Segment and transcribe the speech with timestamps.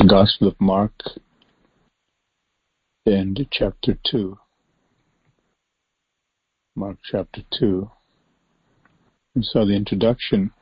[0.00, 0.94] the Gospel of Mark
[3.04, 4.38] and chapter 2.
[6.74, 7.90] Mark chapter 2.
[9.34, 10.52] We saw the introduction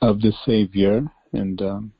[0.00, 1.92] of the Savior, and um,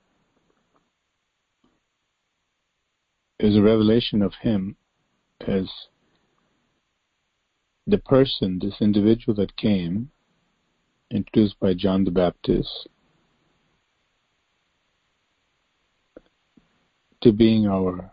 [3.41, 4.77] is a revelation of Him
[5.45, 5.69] as
[7.89, 10.13] the person, this individual that came,
[11.11, 12.87] introduced by John the Baptist,
[17.23, 18.13] to being our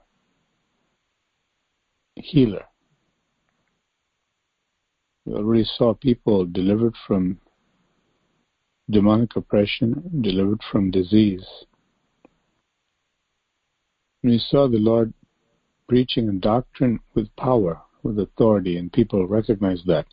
[2.16, 2.66] healer.
[5.26, 7.40] We already saw people delivered from
[8.90, 11.46] demonic oppression, delivered from disease.
[14.24, 15.14] We saw the Lord
[15.88, 20.05] preaching a doctrine with power, with authority, and people recognized that.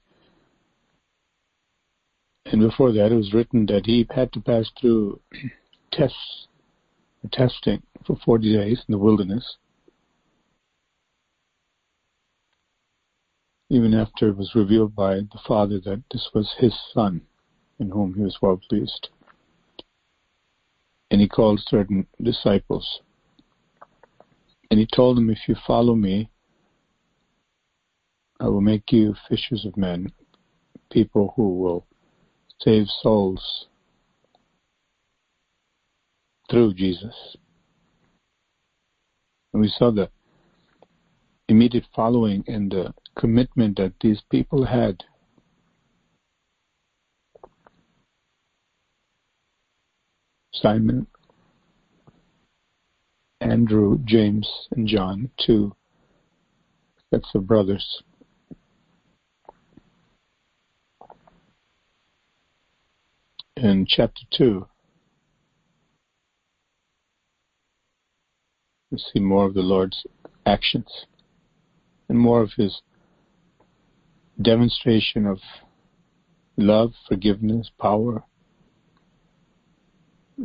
[2.47, 5.20] And before that, it was written that he had to pass through
[5.92, 6.47] tests,
[7.33, 9.56] testing for 40 days in the wilderness.
[13.70, 17.22] Even after it was revealed by the Father that this was his Son,
[17.78, 19.08] in whom he was well pleased.
[21.11, 23.00] And he called certain disciples.
[24.70, 26.30] And he told them, If you follow me,
[28.41, 30.12] I will make you fishers of men,
[30.91, 31.86] people who will
[32.61, 33.66] save souls
[36.50, 37.36] through Jesus.
[39.55, 40.10] And we saw the
[41.48, 45.05] immediate following and the commitment that these people had.
[50.52, 51.06] Simon,
[53.41, 55.77] Andrew, James, and John, two
[57.11, 58.02] sets of brothers.
[63.56, 64.66] In chapter 2,
[69.00, 70.05] see more of the Lord's
[70.47, 71.06] actions
[72.09, 72.83] and more of his
[74.41, 75.39] demonstration of
[76.57, 78.23] love, forgiveness, power,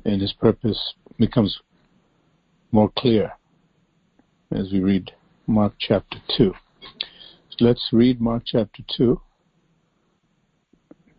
[0.06, 1.60] and his purpose becomes
[2.72, 3.34] more clear
[4.52, 5.12] as we read
[5.48, 6.54] Mark chapter 2.
[7.50, 9.20] So let's read Mark chapter 2.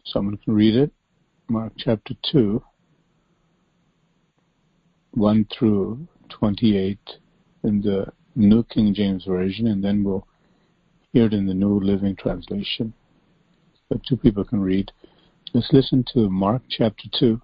[0.04, 0.92] Someone can read it.
[1.48, 2.62] Mark chapter 2,
[5.12, 6.98] 1 through 28
[7.64, 10.26] in the New King James Version, and then we'll
[11.12, 12.92] hear it in the New Living Translation.
[13.88, 14.92] So two people can read.
[15.52, 17.40] Let's listen to Mark chapter 2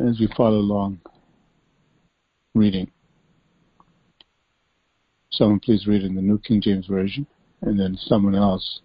[0.00, 1.00] as we follow along
[2.54, 2.90] reading.
[5.30, 7.26] Someone please read in the New King James Version,
[7.62, 8.80] and then someone else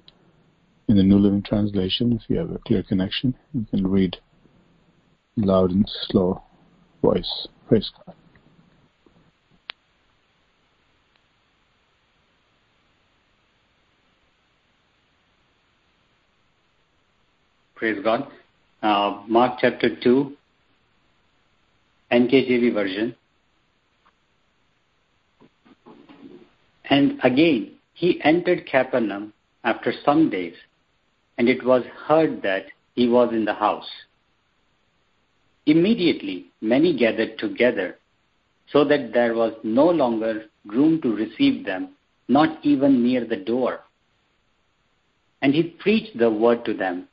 [0.87, 4.17] in the New Living Translation, if you have a clear connection, you can read
[5.35, 6.41] loud and slow
[7.01, 7.47] voice.
[7.67, 8.15] Praise God.
[17.79, 18.27] Praise God.
[18.83, 20.33] Uh, Mark chapter 2,
[22.11, 23.15] NKJV version.
[26.89, 29.31] And again, he entered Capernaum
[29.63, 30.55] after some days,
[31.37, 33.89] and it was heard that he was in the house.
[35.65, 37.95] Immediately, many gathered together,
[38.73, 41.91] so that there was no longer room to receive them,
[42.27, 43.79] not even near the door.
[45.41, 47.07] And he preached the word to them.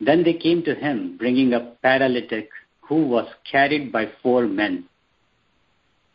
[0.00, 2.50] Then they came to him, bringing a paralytic
[2.82, 4.84] who was carried by four men.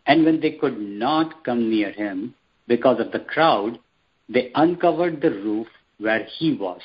[0.06, 2.36] And when they could not come near him
[2.68, 3.80] because of the crowd,
[4.28, 6.82] they uncovered the roof where he was.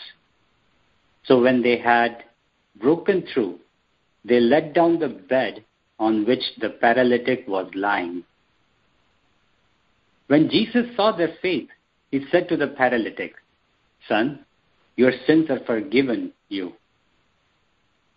[1.24, 2.24] So when they had
[2.80, 3.58] broken through,
[4.24, 5.64] they let down the bed
[5.98, 8.24] on which the paralytic was lying.
[10.26, 11.68] When Jesus saw their faith,
[12.10, 13.34] he said to the paralytic,
[14.08, 14.44] Son,
[14.96, 16.72] your sins are forgiven you.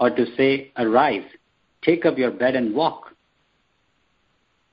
[0.00, 1.24] or to say, Arise,
[1.82, 3.12] take up your bed and walk?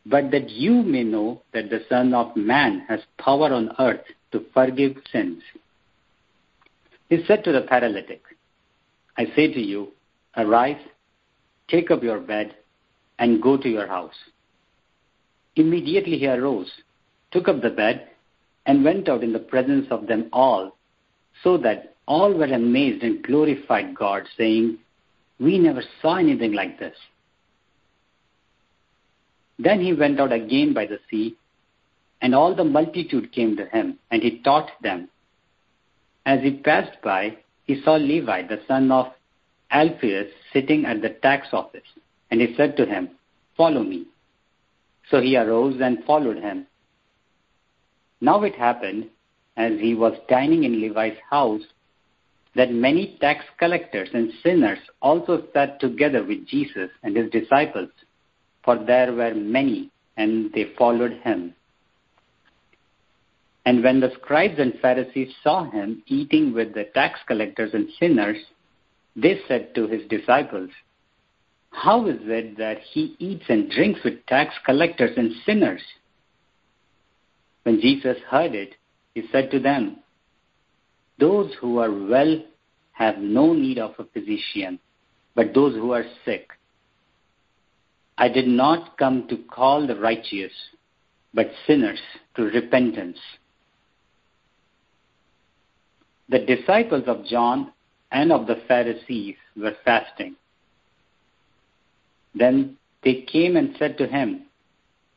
[0.06, 4.02] But that you may know that the Son of Man has power on earth
[4.32, 5.44] to forgive sins.
[7.10, 8.22] He said to the paralytic,
[9.18, 9.90] I say to you,
[10.36, 10.82] Arise,
[11.68, 12.56] take up your bed,
[13.20, 14.16] and go to your house.
[15.56, 16.72] Immediately he arose,
[17.32, 18.08] took up the bed,
[18.66, 20.78] and went out in the presence of them all,
[21.44, 24.78] so that all were amazed and glorified God, saying,
[25.42, 26.96] We never saw anything like this.
[29.58, 31.36] Then he went out again by the sea,
[32.22, 35.10] and all the multitude came to him, and he taught them.
[36.28, 39.08] As he passed by, he saw Levi, the son of
[39.72, 41.90] Alphaeus, sitting at the tax office,
[42.30, 43.10] and he said to him,
[43.58, 44.06] Follow me.
[45.10, 46.68] So he arose and followed him.
[48.20, 49.10] Now it happened,
[49.58, 51.64] as he was dining in Levi's house,
[52.56, 57.90] that many tax collectors and sinners also sat together with Jesus and his disciples,
[58.64, 61.54] for there were many, and they followed him.
[63.66, 68.38] And when the scribes and Pharisees saw him eating with the tax collectors and sinners,
[69.16, 70.70] they said to his disciples,
[71.72, 75.82] How is it that he eats and drinks with tax collectors and sinners?
[77.64, 78.76] When Jesus heard it,
[79.14, 79.98] he said to them,
[81.20, 82.44] Those who are well
[82.94, 84.80] have no need of a physician,
[85.36, 86.50] but those who are sick.
[88.18, 90.52] I did not come to call the righteous,
[91.34, 92.02] but sinners
[92.36, 93.18] to repentance.
[96.30, 97.74] The disciples of John
[98.12, 100.36] and of the Pharisees were fasting.
[102.34, 104.44] Then they came and said to him,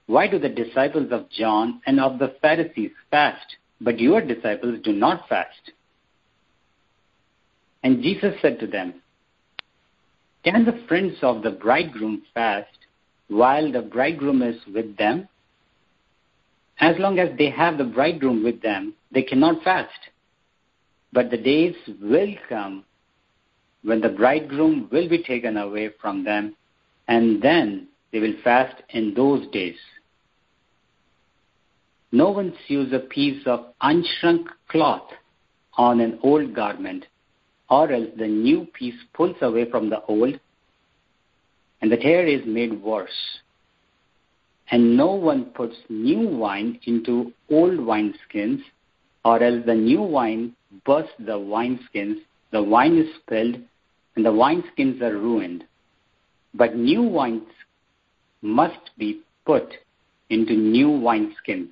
[0.07, 4.93] Why do the disciples of John and of the Pharisees fast, but your disciples do
[4.93, 5.73] not fast?
[7.85, 8.95] And Jesus said to them,
[10.43, 12.79] Can the friends of the bridegroom fast
[13.29, 15.29] while the bridegroom is with them?
[16.81, 19.91] As long as they have the bridegroom with them, they cannot fast.
[21.13, 22.85] But the days will come
[23.83, 26.57] when the bridegroom will be taken away from them,
[27.07, 29.77] and then they will fast in those days.
[32.13, 35.11] No one sews a piece of unshrunk cloth
[35.77, 37.05] on an old garment,
[37.71, 40.39] or else the new piece pulls away from the old,
[41.81, 43.41] and the tear is made worse.
[44.71, 48.61] And no one puts new wine into old wineskins,
[49.25, 52.17] or else the new wine bursts the wineskins,
[52.53, 53.57] the wine is spilled,
[54.17, 55.65] and the wineskins are ruined.
[56.55, 57.49] But new wines
[58.43, 59.75] must be put
[60.31, 61.71] into new wineskins.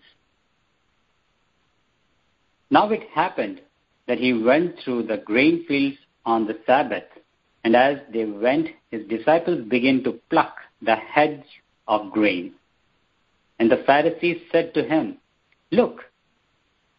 [2.70, 3.60] Now it happened
[4.06, 7.04] that he went through the grain fields on the Sabbath,
[7.64, 11.44] and as they went, his disciples began to pluck the heads
[11.86, 12.54] of grain.
[13.58, 15.18] And the Pharisees said to him,
[15.70, 16.02] Look,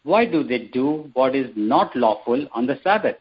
[0.02, 3.18] why do they do what is not lawful on the Sabbath?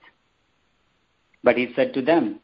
[1.43, 2.39] But he said to them,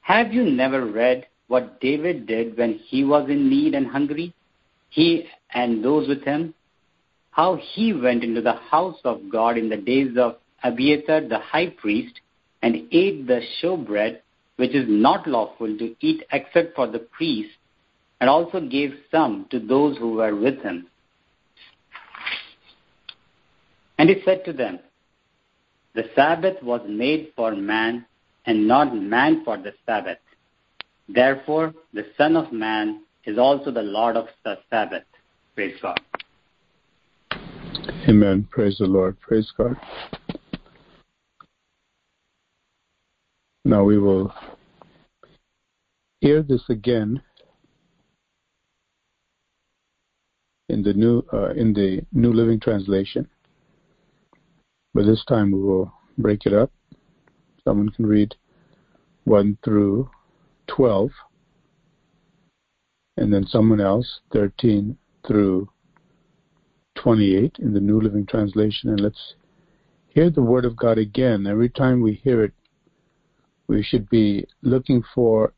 [0.00, 4.34] Have you never read what David did when he was in need and hungry?
[4.88, 6.54] He and those with him?
[7.30, 10.36] How he went into the house of God in the days of
[10.66, 12.20] Abiathar the high priest
[12.62, 14.20] and ate the showbread,
[14.56, 17.50] which is not lawful to eat except for the priest,
[18.20, 20.86] and also gave some to those who were with him.
[23.98, 24.78] And he said to them,
[25.94, 28.06] The Sabbath was made for man,
[28.46, 30.18] and not man for the Sabbath.
[31.08, 35.04] Therefore, the Son of Man is also the Lord of the Sabbath.
[35.54, 36.00] Praise God.
[38.08, 38.46] Amen.
[38.50, 39.20] Praise the Lord.
[39.20, 39.76] Praise God.
[43.66, 44.32] Now we will
[46.20, 47.20] hear this again
[50.68, 53.28] in the new uh, in the New Living Translation.
[54.94, 56.70] But this time we will break it up.
[57.64, 58.36] Someone can read
[59.24, 60.10] 1 through
[60.68, 61.10] 12,
[63.16, 64.96] and then someone else 13
[65.26, 65.68] through
[66.94, 68.90] 28 in the New Living Translation.
[68.90, 69.34] And let's
[70.06, 71.48] hear the Word of God again.
[71.48, 72.52] Every time we hear it,
[73.68, 75.52] we should be looking for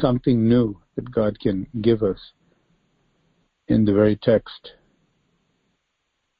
[0.00, 2.18] something new that God can give us
[3.68, 4.72] in the very text.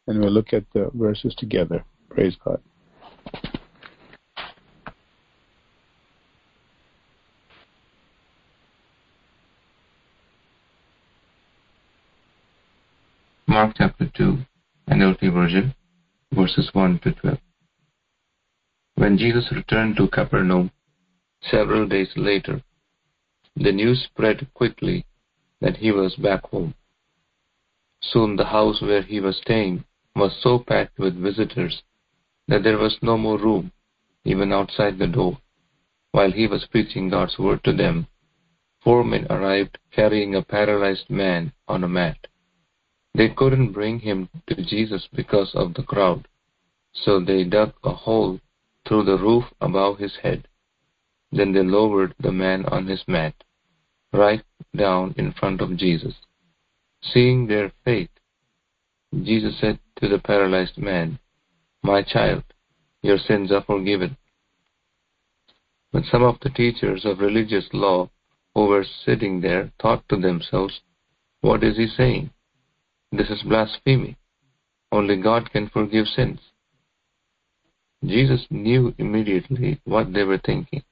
[0.07, 1.85] And we'll look at the verses together.
[2.11, 2.61] Praise God.
[13.47, 14.38] Mark chapter 2,
[14.91, 15.75] NLT version,
[16.33, 17.38] verses 1 to 12.
[18.97, 20.71] When Jesus returned to Capernaum
[21.42, 22.62] several days later,
[23.57, 25.04] the news spread quickly
[25.61, 26.75] that he was back home.
[28.00, 31.83] Soon the house where he was staying was so packed with visitors
[32.49, 33.73] that there was no more room,
[34.25, 35.38] even outside the door.
[36.12, 38.07] While he was preaching God's word to them,
[38.83, 42.16] four men arrived carrying a paralyzed man on a mat.
[43.14, 46.26] They couldn't bring him to Jesus because of the crowd,
[46.92, 48.40] so they dug a hole
[48.87, 50.48] through the roof above his head.
[51.30, 53.35] Then they lowered the man on his mat,
[54.12, 54.42] right
[54.75, 56.14] down in front of Jesus.
[57.02, 58.11] Seeing their faith,
[59.23, 61.18] Jesus said to the paralyzed man,
[61.82, 62.44] My child,
[63.02, 64.16] your sins are forgiven.
[65.92, 68.11] But some of the teachers of religious law
[68.54, 70.80] who were sitting there thought to themselves,
[71.40, 72.30] What is he saying?
[73.12, 74.16] This is blasphemy.
[74.92, 76.40] Only God can forgive sins.
[78.04, 80.82] Jesus knew immediately what they were thinking.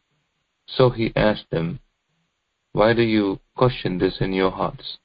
[0.66, 1.80] So he asked them,
[2.73, 4.99] Why do you question this in your hearts?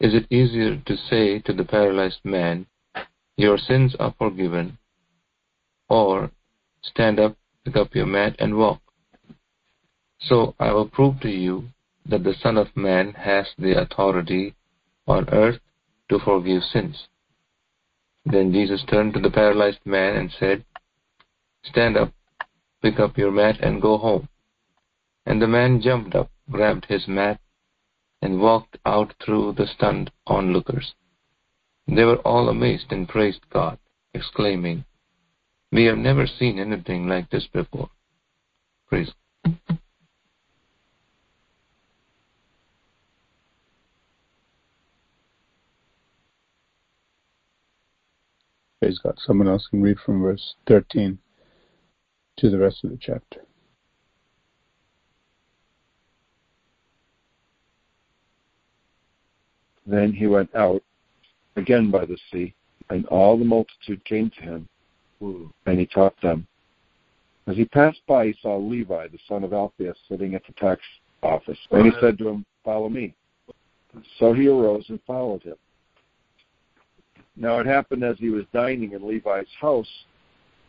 [0.00, 2.66] Is it easier to say to the paralyzed man,
[3.36, 4.78] Your sins are forgiven,
[5.88, 6.30] or
[6.82, 8.80] stand up, pick up your mat, and walk?
[10.20, 11.68] So I will prove to you
[12.06, 14.54] that the Son of Man has the authority
[15.06, 15.60] on earth
[16.10, 17.08] to forgive sins.
[18.26, 20.64] Then Jesus turned to the paralyzed man and said,
[21.64, 22.12] Stand up,
[22.82, 24.28] pick up your mat, and go home.
[25.26, 27.40] And the man jumped up, grabbed his mat,
[28.20, 30.94] and walked out through the stunned onlookers.
[31.86, 33.78] They were all amazed and praised God,
[34.14, 34.84] exclaiming,
[35.70, 37.90] We have never seen anything like this before.
[38.88, 39.12] Praise
[39.44, 39.58] God.
[48.80, 49.18] Praise God.
[49.18, 51.18] Someone else can read from verse 13
[52.36, 53.40] to the rest of the chapter.
[59.86, 60.82] Then he went out
[61.56, 62.54] again by the sea,
[62.90, 64.68] and all the multitude came to him,
[65.20, 66.46] and he taught them.
[67.46, 70.80] As he passed by, he saw Levi, the son of Alphaeus, sitting at the tax
[71.22, 73.14] office, and he said to him, Follow me.
[74.18, 75.56] So he arose and followed him.
[77.36, 79.88] Now it happened as he was dining in Levi's house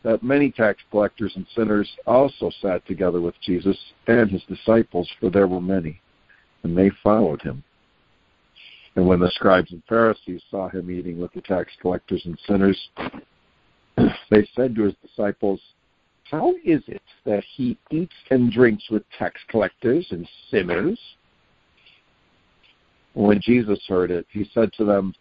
[0.03, 5.29] that many tax collectors and sinners also sat together with Jesus and his disciples, for
[5.29, 5.99] there were many,
[6.63, 7.63] and they followed him.
[8.95, 12.89] And when the scribes and Pharisees saw him eating with the tax collectors and sinners,
[14.29, 15.59] they said to his disciples,
[16.31, 20.99] How is it that he eats and drinks with tax collectors and sinners?
[23.13, 25.13] When Jesus heard it, he said to them,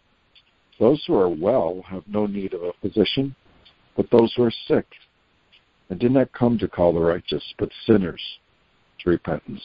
[0.79, 3.35] Those who are well have no need of a physician,
[3.97, 4.85] but those who are sick.
[5.89, 8.21] I did not come to call the righteous, but sinners
[8.99, 9.61] to repentance.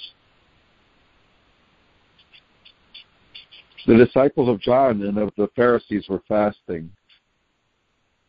[3.86, 6.90] The disciples of John and of the Pharisees were fasting.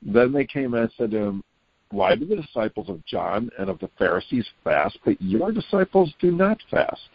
[0.02, 1.44] Then they came and said to him,
[1.92, 6.32] Why do the disciples of John and of the Pharisees fast, but your disciples do
[6.32, 7.10] not fast?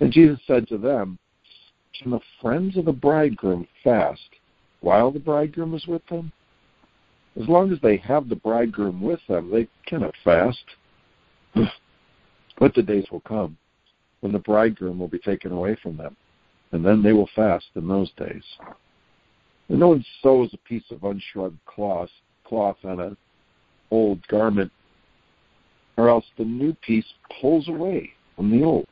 [0.00, 1.18] And Jesus said to them,
[2.00, 4.30] Can the friends of the bridegroom fast
[4.80, 6.30] while the bridegroom is with them?
[7.40, 10.64] As long as they have the bridegroom with them, they cannot fast.
[12.58, 13.56] but the days will come
[14.20, 16.16] when the bridegroom will be taken away from them
[16.72, 18.42] and then they will fast in those days.
[19.68, 22.10] And no one sews a piece of unshrugged cloth,
[22.44, 23.16] cloth on an
[23.90, 24.70] old garment,
[25.96, 27.06] or else the new piece
[27.40, 28.88] pulls away from the old,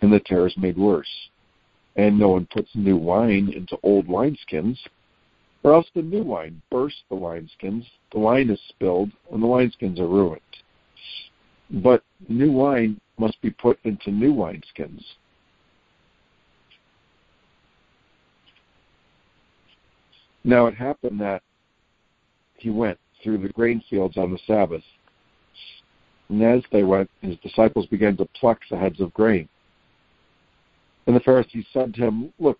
[0.00, 1.08] and the tear is made worse.
[1.96, 4.78] And no one puts new wine into old wineskins,
[5.62, 9.98] or else the new wine bursts the wineskins, the wine is spilled, and the wineskins
[9.98, 10.40] are ruined.
[11.70, 15.02] But new wine must be put into new wineskins
[20.44, 21.42] Now it happened that
[22.56, 24.82] he went through the grain fields on the Sabbath.
[26.28, 29.48] And as they went, his disciples began to pluck the heads of grain.
[31.06, 32.58] And the Pharisees said to him, Look,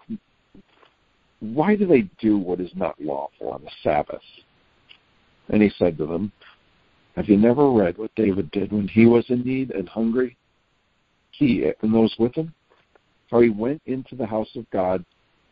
[1.41, 4.23] why do they do what is not lawful on the Sabbath?
[5.49, 6.33] And he said to them,
[7.17, 10.37] Have you never read what David did when he was in need and hungry?
[11.33, 12.55] He and those with him?
[13.31, 15.05] How he went into the house of God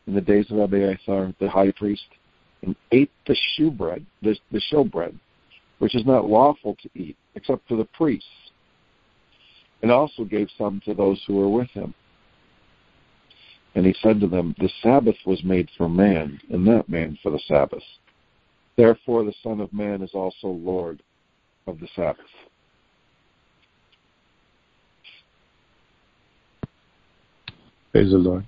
[0.06, 2.06] in the days of Abiathar, the high priest,
[2.62, 5.18] and ate the shewbread, the, the showbread,
[5.78, 8.28] which is not lawful to eat, except for the priests,
[9.82, 11.94] and also gave some to those who were with him.
[13.74, 17.30] And he said to them, The Sabbath was made for man, and not man for
[17.32, 17.82] the Sabbath.
[18.76, 21.02] Therefore the Son of Man is also Lord
[21.66, 22.24] of the Sabbath.
[27.92, 28.46] Praise the Lord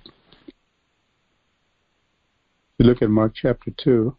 [2.85, 4.15] you look at Mark chapter 2,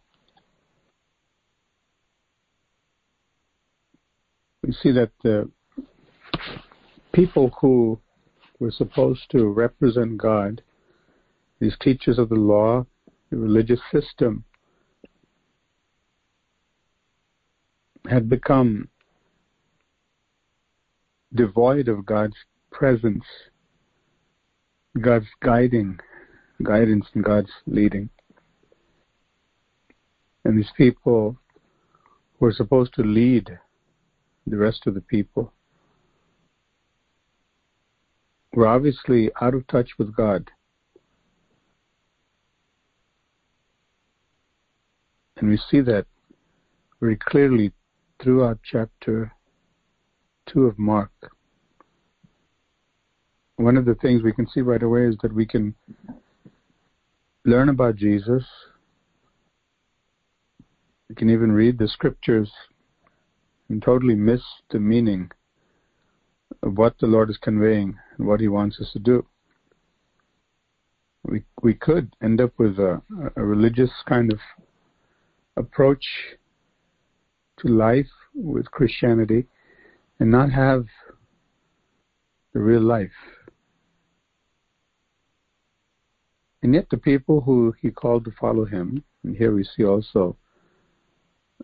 [4.63, 5.49] we see that the
[7.13, 7.97] people who
[8.59, 10.61] were supposed to represent God
[11.61, 12.85] these teachers of the law,
[13.31, 14.43] the religious system,
[18.09, 18.89] had become
[21.33, 22.35] devoid of God's
[22.69, 23.23] presence,
[24.99, 25.99] God's guiding,
[26.61, 28.09] guidance, and God's leading.
[30.47, 31.35] And these people
[32.39, 33.59] who are supposed to lead
[34.45, 35.51] the rest of the people
[38.53, 40.49] were obviously out of touch with God.
[45.35, 46.05] And we see that
[47.01, 47.73] very clearly
[48.23, 49.33] throughout chapter
[50.53, 51.11] 2 of Mark.
[53.57, 55.75] One of the things we can see right away is that we can
[57.43, 58.45] learn about Jesus.
[61.09, 62.51] We can even read the scriptures
[63.69, 65.31] and totally miss the meaning
[66.63, 69.25] of what the Lord is conveying and what He wants us to do.
[71.23, 73.01] We we could end up with a,
[73.35, 74.39] a religious kind of
[75.55, 76.05] approach
[77.59, 79.47] to life with Christianity
[80.19, 80.85] and not have
[82.53, 83.11] the real life.
[86.63, 90.35] And yet, the people who he called to follow him, and here we see also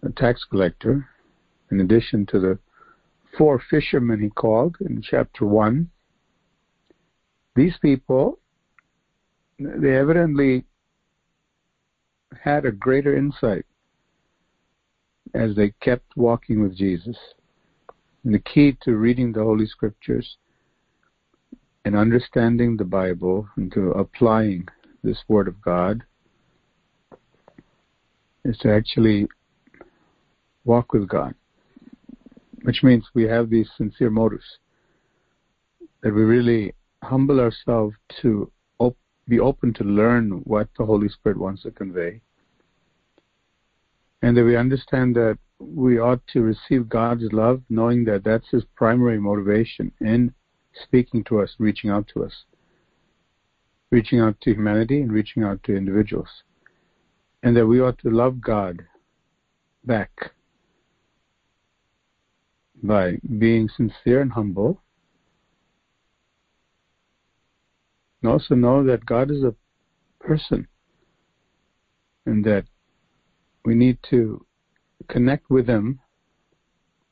[0.01, 1.07] a tax collector,
[1.71, 2.59] in addition to the
[3.37, 5.89] four fishermen he called in chapter 1,
[7.55, 8.39] these people,
[9.59, 10.65] they evidently
[12.43, 13.65] had a greater insight
[15.33, 17.17] as they kept walking with Jesus.
[18.23, 20.37] And the key to reading the Holy Scriptures
[21.85, 24.67] and understanding the Bible and to applying
[25.03, 26.03] this Word of God
[28.45, 29.27] is to actually
[30.65, 31.33] walk with God,
[32.63, 34.59] which means we have these sincere motives
[36.01, 41.37] that we really humble ourselves to op- be open to learn what the Holy Spirit
[41.37, 42.21] wants to convey
[44.23, 48.63] and that we understand that we ought to receive God's love, knowing that that's His
[48.75, 50.33] primary motivation in
[50.81, 52.31] speaking to us, reaching out to us,
[53.91, 56.29] reaching out to humanity and reaching out to individuals.
[57.43, 58.81] And that we ought to love God
[59.83, 60.31] back
[62.81, 64.81] by being sincere and humble.
[68.21, 69.53] And also know that God is a
[70.19, 70.67] person
[72.25, 72.65] and that
[73.65, 74.45] we need to
[75.07, 75.99] connect with Him,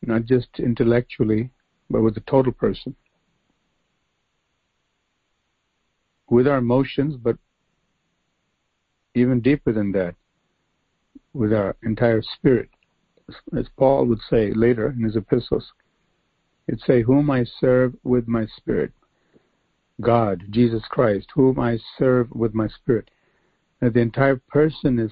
[0.02, 1.52] not just intellectually,
[1.90, 2.96] but with the total person.
[6.30, 7.38] With our emotions, but
[9.14, 10.16] even deeper than that,
[11.34, 12.70] with our entire spirit.
[13.58, 15.72] As Paul would say later in his epistles,
[16.68, 18.92] he'd say, Whom I serve with my spirit.
[20.02, 23.10] God, Jesus Christ, whom I serve with my spirit.
[23.82, 25.12] The entire person is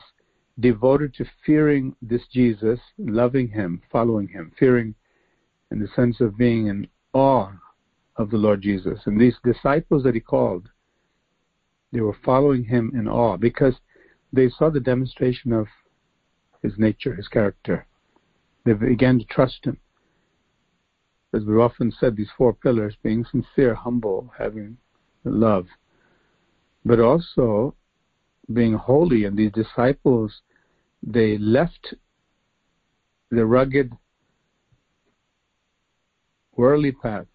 [0.59, 4.95] devoted to fearing this Jesus, loving him, following him, fearing
[5.71, 7.51] in the sense of being in awe
[8.15, 8.99] of the Lord Jesus.
[9.05, 10.69] And these disciples that he called,
[11.91, 13.75] they were following him in awe because
[14.31, 15.67] they saw the demonstration of
[16.61, 17.87] his nature, his character.
[18.65, 19.77] They began to trust him.
[21.33, 24.77] As we've often said, these four pillars being sincere, humble, having
[25.23, 25.67] love,
[26.83, 27.75] but also
[28.51, 29.25] being holy.
[29.25, 30.41] And these disciples
[31.01, 31.93] they left
[33.31, 33.93] the rugged
[36.55, 37.27] worldly path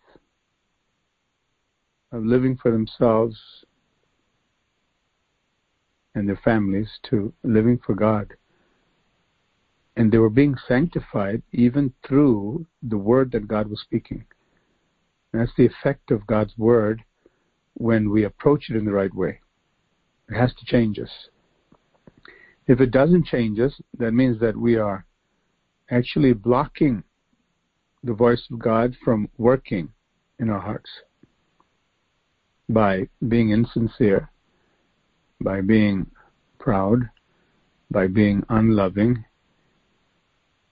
[2.12, 3.64] of living for themselves
[6.14, 8.34] and their families to living for God.
[9.96, 14.24] And they were being sanctified even through the word that God was speaking.
[15.32, 17.02] And that's the effect of God's word
[17.74, 19.40] when we approach it in the right way.
[20.28, 21.10] It has to change us.
[22.66, 25.04] If it doesn't change us, that means that we are
[25.90, 27.04] actually blocking
[28.02, 29.90] the voice of God from working
[30.38, 30.90] in our hearts
[32.68, 34.30] by being insincere,
[35.40, 36.06] by being
[36.58, 37.08] proud,
[37.90, 39.24] by being unloving,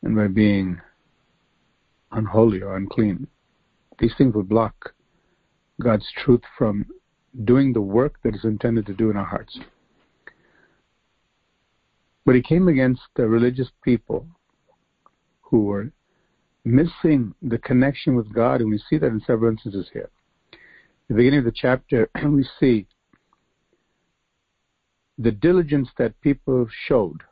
[0.03, 0.81] and by being
[2.13, 3.27] unholy or unclean.
[3.99, 4.95] These things will block
[5.81, 6.87] God's truth from
[7.45, 9.59] doing the work that is intended to do in our hearts.
[12.25, 14.27] But he came against the religious people
[15.41, 15.93] who were
[16.65, 20.11] missing the connection with God, and we see that in several instances here.
[20.53, 20.59] In
[21.09, 22.87] the beginning of the chapter, we see
[25.19, 27.23] the diligence that people showed,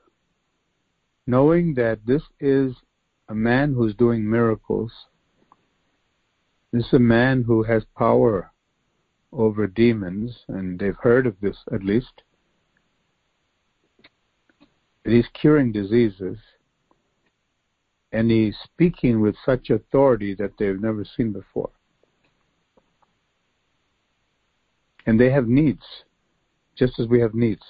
[1.30, 2.74] knowing that this is
[3.28, 4.92] a man who's doing miracles.
[6.72, 8.50] This is a man who has power
[9.32, 12.22] over demons, and they've heard of this at least.
[15.04, 16.36] He's curing diseases,
[18.10, 21.70] and he's speaking with such authority that they've never seen before.
[25.06, 25.84] And they have needs,
[26.76, 27.62] just as we have needs.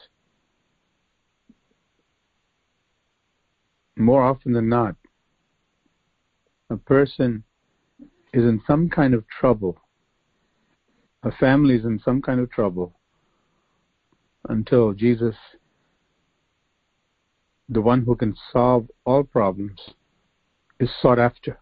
[4.01, 4.97] More often than not,
[6.71, 7.45] a person
[8.33, 9.77] is in some kind of trouble.
[11.23, 12.95] A family is in some kind of trouble
[14.49, 15.35] until Jesus,
[17.69, 19.79] the one who can solve all problems,
[20.79, 21.59] is sought after.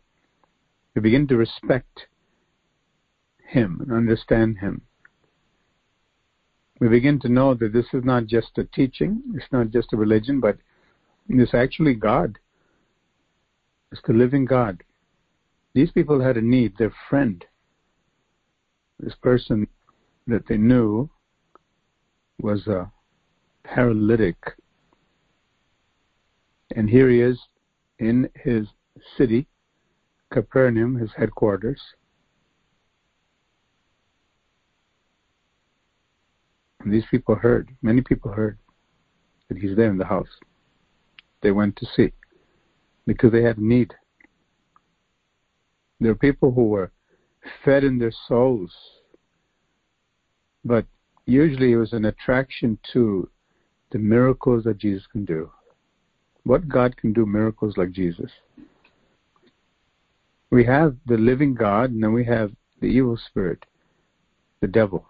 [0.95, 2.07] We begin to respect
[3.49, 4.83] him and understand him.
[6.79, 9.97] We begin to know that this is not just a teaching, it's not just a
[9.97, 10.59] religion, but
[11.29, 12.39] it's actually God.
[13.93, 14.83] It's the living God.
[15.75, 16.75] These people had a need.
[16.79, 17.45] Their friend,
[18.99, 19.69] this person
[20.27, 21.09] that they knew,
[22.41, 22.91] was a
[23.65, 24.37] paralytic.
[26.75, 27.39] And here he is
[27.99, 28.67] in his
[29.17, 29.47] city,
[30.31, 31.81] Capernaum, his headquarters.
[36.81, 38.59] And these people heard, many people heard
[39.49, 40.29] that he's there in the house.
[41.41, 42.13] They went to see
[43.07, 43.95] because they had need.
[46.01, 46.93] There are people who were
[47.65, 48.73] fed in their souls,
[50.65, 50.85] but
[51.27, 53.29] usually it was an attraction to
[53.91, 55.51] the miracles that Jesus can do.
[56.45, 58.31] What God can do miracles like Jesus?
[60.51, 63.67] We have the living God, and then we have the evil spirit,
[64.61, 65.07] the devil,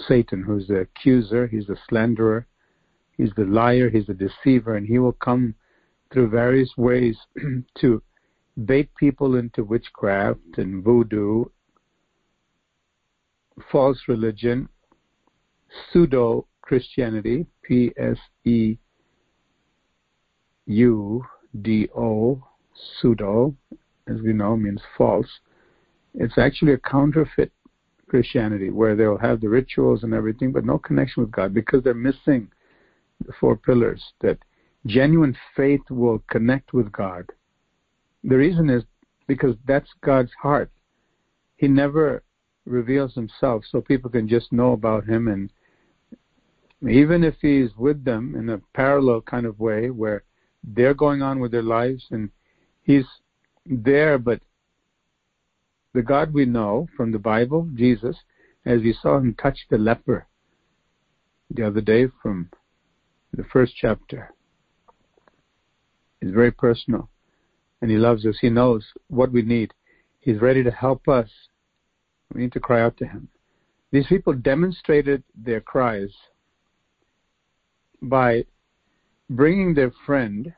[0.00, 2.46] Satan, who's the accuser, he's the slanderer,
[3.16, 5.54] he's the liar, he's the deceiver, and he will come
[6.12, 7.16] through various ways
[7.78, 8.02] to
[8.64, 11.44] bait people into witchcraft and voodoo,
[13.70, 14.68] false religion,
[15.90, 18.76] pseudo Christianity, P S E
[20.66, 21.24] U
[21.60, 22.42] D O,
[23.00, 23.54] pseudo,
[24.08, 25.28] as we know, means false.
[26.14, 27.52] It's actually a counterfeit
[28.08, 31.94] Christianity where they'll have the rituals and everything, but no connection with God because they're
[31.94, 32.48] missing
[33.38, 34.38] four pillars that
[34.86, 37.26] genuine faith will connect with God
[38.24, 38.84] the reason is
[39.26, 40.70] because that's God's heart.
[41.56, 42.22] He never
[42.64, 45.50] reveals himself so people can just know about him and
[46.88, 50.24] even if he's with them in a parallel kind of way where
[50.62, 52.30] they're going on with their lives and
[52.82, 53.04] he's
[53.66, 54.40] there but
[55.92, 58.16] the God we know from the Bible, Jesus,
[58.64, 60.26] as we saw him touch the leper
[61.50, 62.48] the other day from
[63.32, 64.34] the first chapter,
[66.20, 67.08] is very personal
[67.80, 68.36] and He loves us.
[68.40, 69.72] He knows what we need.
[70.20, 71.28] He's ready to help us.
[72.32, 73.28] We need to cry out to Him.
[73.90, 76.10] These people demonstrated their cries
[78.00, 78.44] by
[79.28, 80.52] bringing their friend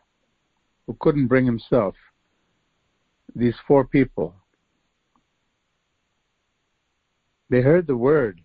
[0.87, 1.95] who couldn't bring himself,
[3.35, 4.35] these four people.
[7.51, 8.41] They heard the word,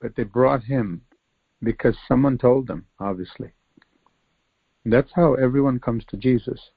[0.00, 1.02] but they brought him
[1.62, 3.52] because someone told them, obviously.
[4.84, 6.70] That's how everyone comes to Jesus.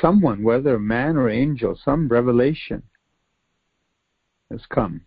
[0.00, 2.82] Someone, whether man or angel, some revelation
[4.50, 5.02] has come.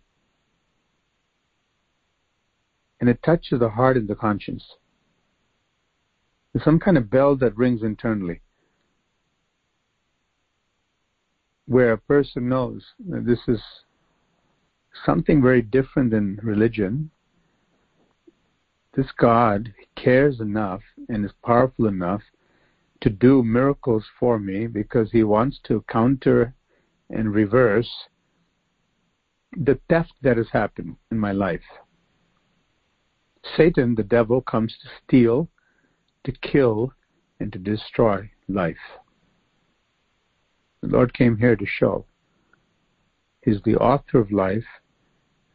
[3.00, 4.64] And it touches the heart and the conscience.
[6.52, 8.42] There's some kind of bell that rings internally
[11.66, 13.62] where a person knows that this is
[15.06, 17.10] something very different than religion
[18.94, 22.22] this God cares enough and is powerful enough
[23.00, 26.54] to do miracles for me because he wants to counter
[27.08, 27.90] and reverse
[29.56, 31.62] the theft that has happened in my life.
[33.56, 35.48] Satan, the devil, comes to steal,
[36.24, 36.92] to kill,
[37.40, 38.76] and to destroy life.
[40.82, 42.06] The Lord came here to show
[43.42, 44.66] He's the author of life,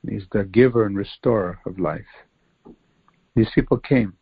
[0.02, 2.25] and He's the giver and restorer of life.
[3.36, 4.14] These people came,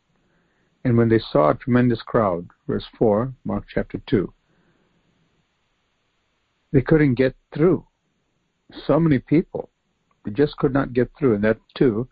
[0.83, 4.33] and when they saw a tremendous crowd, verse 4, Mark chapter 2,
[6.71, 7.85] they couldn't get through.
[8.87, 9.69] So many people,
[10.25, 12.07] they just could not get through, and that too,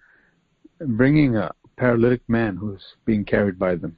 [0.79, 3.97] bringing a paralytic man who's being carried by them.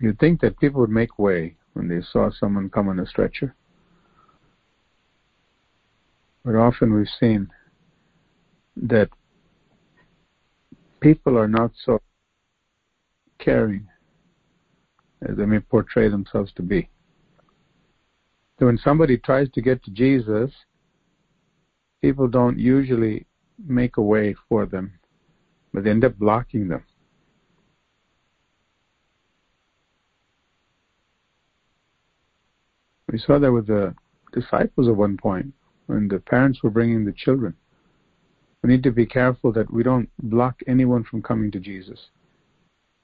[0.00, 3.54] You'd think that people would make way when they saw someone come on a stretcher.
[6.44, 7.50] But often we've seen
[8.76, 9.10] that
[11.00, 12.00] people are not so
[13.38, 13.86] caring
[15.22, 16.88] as they may portray themselves to be.
[18.58, 20.50] So when somebody tries to get to Jesus,
[22.00, 23.26] people don't usually
[23.66, 24.92] make a way for them,
[25.72, 26.82] but they end up blocking them.
[33.10, 33.94] We saw that with the
[34.32, 35.52] disciples at one point
[35.86, 37.54] when the parents were bringing the children.
[38.66, 42.08] We need to be careful that we don't block anyone from coming to Jesus.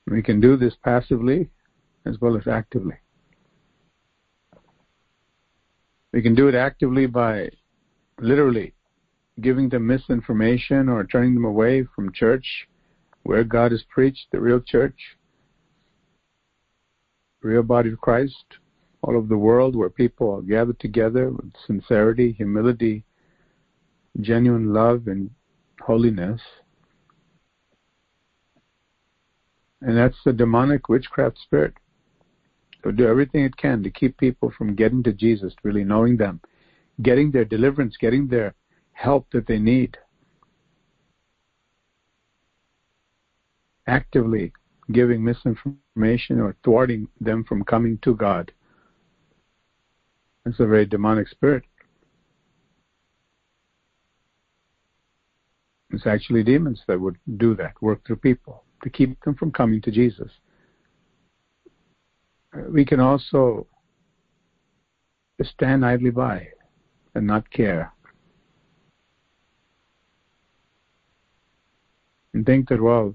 [0.09, 1.51] We can do this passively
[2.05, 2.96] as well as actively.
[6.12, 7.51] We can do it actively by
[8.18, 8.75] literally
[9.40, 12.66] giving them misinformation or turning them away from church
[13.22, 15.16] where God is preached, the real church,
[17.40, 18.57] real body of Christ,
[19.03, 23.05] all over the world where people are gathered together with sincerity, humility,
[24.20, 25.31] genuine love, and
[25.83, 26.40] holiness.
[29.81, 31.75] And that's the demonic witchcraft spirit.
[32.83, 36.40] So do everything it can to keep people from getting to Jesus, really knowing them,
[37.03, 38.55] getting their deliverance, getting their
[38.92, 39.97] help that they need.
[43.87, 44.53] Actively
[44.90, 48.53] giving misinformation or thwarting them from coming to God.
[50.45, 51.64] It's a very demonic spirit.
[55.92, 59.81] It's actually demons that would do that, work through people to keep them from coming
[59.83, 60.31] to Jesus.
[62.55, 63.66] Uh, we can also
[65.42, 66.48] stand idly by
[67.14, 67.92] and not care.
[72.33, 73.14] And think that, well,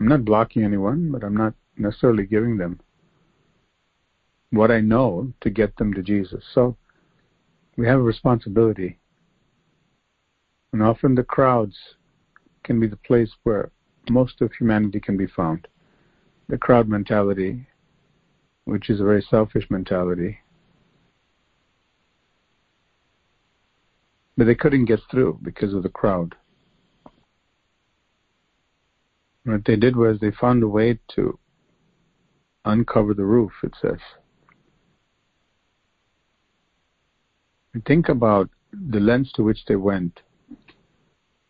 [0.00, 2.80] I'm not blocking anyone, but I'm not necessarily giving them
[4.50, 6.42] what I know to get them to Jesus.
[6.54, 6.76] So
[7.76, 8.98] we have a responsibility.
[10.74, 11.76] And often the crowds
[12.64, 13.70] can be the place where
[14.10, 15.68] most of humanity can be found.
[16.48, 17.68] The crowd mentality,
[18.64, 20.40] which is a very selfish mentality.
[24.36, 26.34] But they couldn't get through because of the crowd.
[29.44, 31.38] What they did was they found a way to
[32.64, 34.00] uncover the roof, it says.
[37.72, 40.18] And think about the lengths to which they went.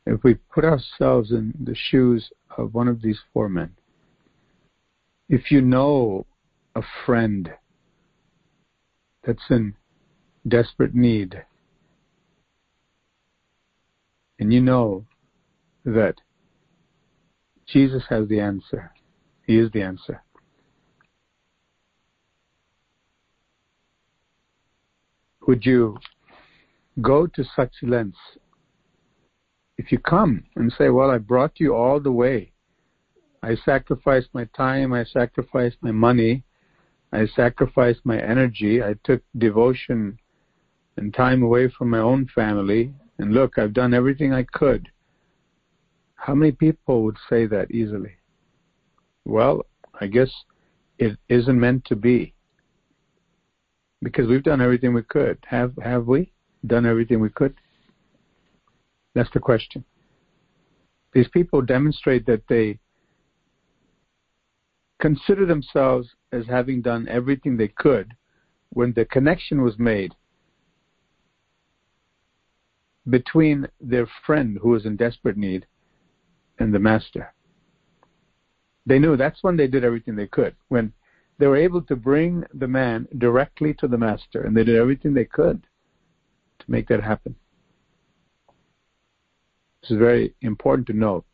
[0.07, 3.75] If we put ourselves in the shoes of one of these four men,
[5.29, 6.27] if you know
[6.75, 7.51] a friend
[9.27, 9.75] that's in
[10.47, 11.43] desperate need,
[14.39, 15.07] and you know
[15.85, 16.17] that
[17.67, 18.93] Jesus has the answer,
[19.47, 20.23] He is the answer.
[25.47, 25.99] Would you
[27.01, 28.19] go to such lengths.
[29.77, 32.53] If you come and say, Well, I brought you all the way,
[33.43, 36.45] I sacrificed my time, I sacrificed my money,
[37.13, 40.19] I sacrificed my energy, I took devotion
[40.97, 44.89] and time away from my own family, and look, I've done everything I could.
[46.15, 48.17] How many people would say that easily?
[49.25, 49.67] Well,
[50.01, 50.31] I guess
[50.99, 52.35] it isn't meant to be.
[54.03, 55.39] Because we've done everything we could.
[55.47, 56.31] Have have we?
[56.67, 57.55] done everything we could?
[59.15, 59.85] That's the question.
[61.13, 62.79] These people demonstrate that they
[65.01, 68.15] consider themselves as having done everything they could
[68.71, 70.13] when the connection was made
[73.09, 75.67] between their friend who was in desperate need
[76.59, 77.33] and the master.
[78.87, 80.57] They knew that's when they did everything they could.
[80.69, 80.93] When
[81.39, 85.15] they were able to bring the man directly to the master, and they did everything
[85.15, 85.67] they could
[86.61, 87.35] to make that happen.
[89.85, 91.27] This is very important to note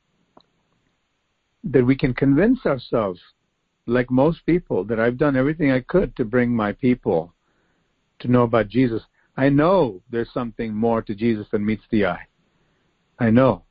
[1.63, 3.21] that we can convince ourselves,
[3.87, 7.33] like most people, that I've done everything I could to bring my people
[8.19, 9.03] to know about Jesus.
[9.37, 12.27] I know there's something more to Jesus than meets the eye.
[13.21, 13.67] I know.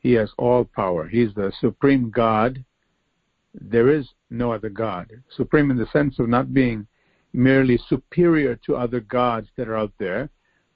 [0.00, 1.08] He has all power.
[1.08, 2.62] He's the supreme God.
[3.54, 5.10] There is no other God.
[5.34, 6.86] Supreme in the sense of not being
[7.32, 10.28] merely superior to other gods that are out there,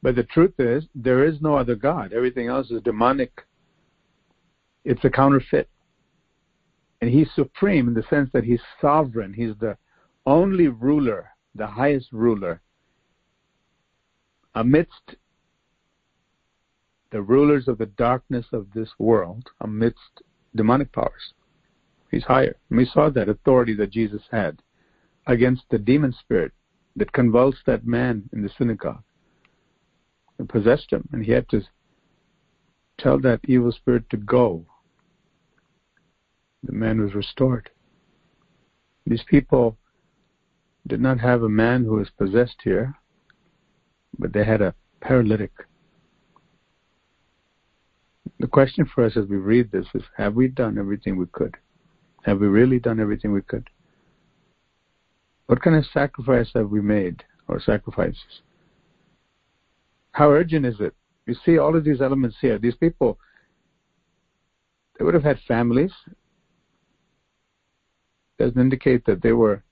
[0.02, 2.12] but the truth is, there is no other God.
[2.12, 3.32] Everything else is demonic.
[4.84, 5.68] It's a counterfeit.
[7.00, 9.32] And he's supreme in the sense that he's sovereign.
[9.32, 9.76] He's the
[10.26, 12.60] only ruler, the highest ruler,
[14.54, 15.16] amidst
[17.10, 20.22] the rulers of the darkness of this world, amidst
[20.56, 21.32] demonic powers.
[22.10, 22.56] He's higher.
[22.68, 24.62] And we saw that authority that Jesus had
[25.26, 26.52] against the demon spirit
[26.96, 29.02] that convulsed that man in the synagogue
[30.48, 31.62] possessed him, and he had to
[32.98, 34.64] tell that evil spirit to go.
[36.62, 37.70] The man was restored.
[39.06, 39.76] These people
[40.86, 42.94] did not have a man who was possessed here,
[44.18, 45.52] but they had a paralytic.
[48.38, 51.56] The question for us as we read this is have we done everything we could?
[52.22, 53.68] Have we really done everything we could?
[55.46, 58.42] What kind of sacrifice have we made, or sacrifices?
[60.12, 60.94] How urgent is it?
[61.26, 62.58] You see all of these elements here.
[62.58, 63.18] These people,
[64.98, 65.92] they would have had families.
[68.38, 69.62] Doesn't indicate that they were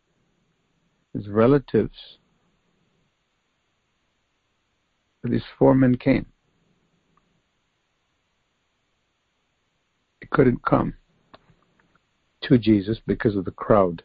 [1.15, 2.19] his relatives.
[5.23, 6.27] These four men came.
[10.21, 10.95] They couldn't come
[12.43, 14.03] to Jesus because of the crowd.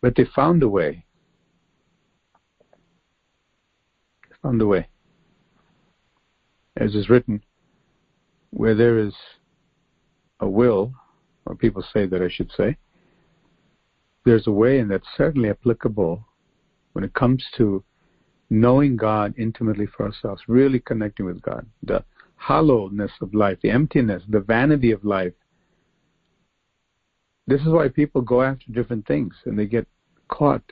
[0.00, 1.04] But they found a way.
[4.42, 4.88] Found a way.
[6.76, 7.42] As is written,
[8.50, 9.14] where there is
[10.40, 10.94] a will,
[11.46, 12.76] or people say that I should say,
[14.24, 16.24] there's a way, and that's certainly applicable
[16.92, 17.82] when it comes to
[18.50, 22.04] knowing God intimately for ourselves, really connecting with God, the
[22.36, 25.32] hollowness of life, the emptiness, the vanity of life.
[27.46, 29.86] This is why people go after different things and they get
[30.28, 30.62] caught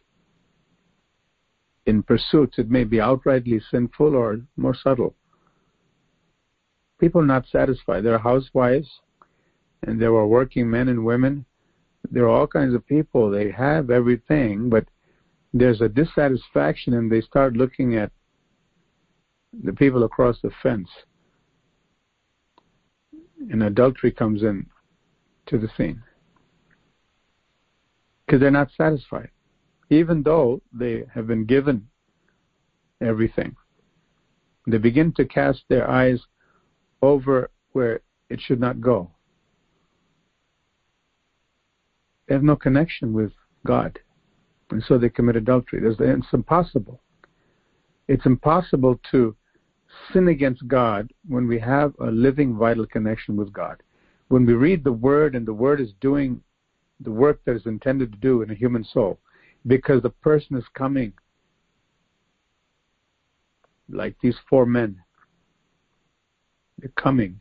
[1.86, 2.58] in pursuits.
[2.58, 5.14] It may be outrightly sinful or more subtle.
[6.98, 8.02] People not satisfied.
[8.04, 8.88] There are housewives
[9.82, 11.44] and there are working men and women.
[12.10, 13.30] There are all kinds of people.
[13.30, 14.86] They have everything, but
[15.52, 18.10] there's a dissatisfaction and they start looking at
[19.64, 20.88] the people across the fence.
[23.50, 24.66] And adultery comes in
[25.46, 26.02] to the scene.
[28.26, 29.30] Because they're not satisfied,
[29.90, 31.88] even though they have been given
[33.00, 33.54] everything.
[34.66, 36.20] They begin to cast their eyes
[37.02, 39.10] over where it should not go.
[42.26, 43.32] They have no connection with
[43.64, 44.00] God
[44.70, 45.80] and so they commit adultery.
[45.84, 47.00] it's impossible.
[48.08, 49.36] It's impossible to
[50.12, 53.82] sin against God when we have a living, vital connection with God.
[54.28, 56.40] When we read the Word and the Word is doing
[57.00, 59.20] the work that is intended to do in a human soul,
[59.66, 61.12] because the person is coming
[63.88, 65.02] like these four men.
[66.78, 67.40] They're coming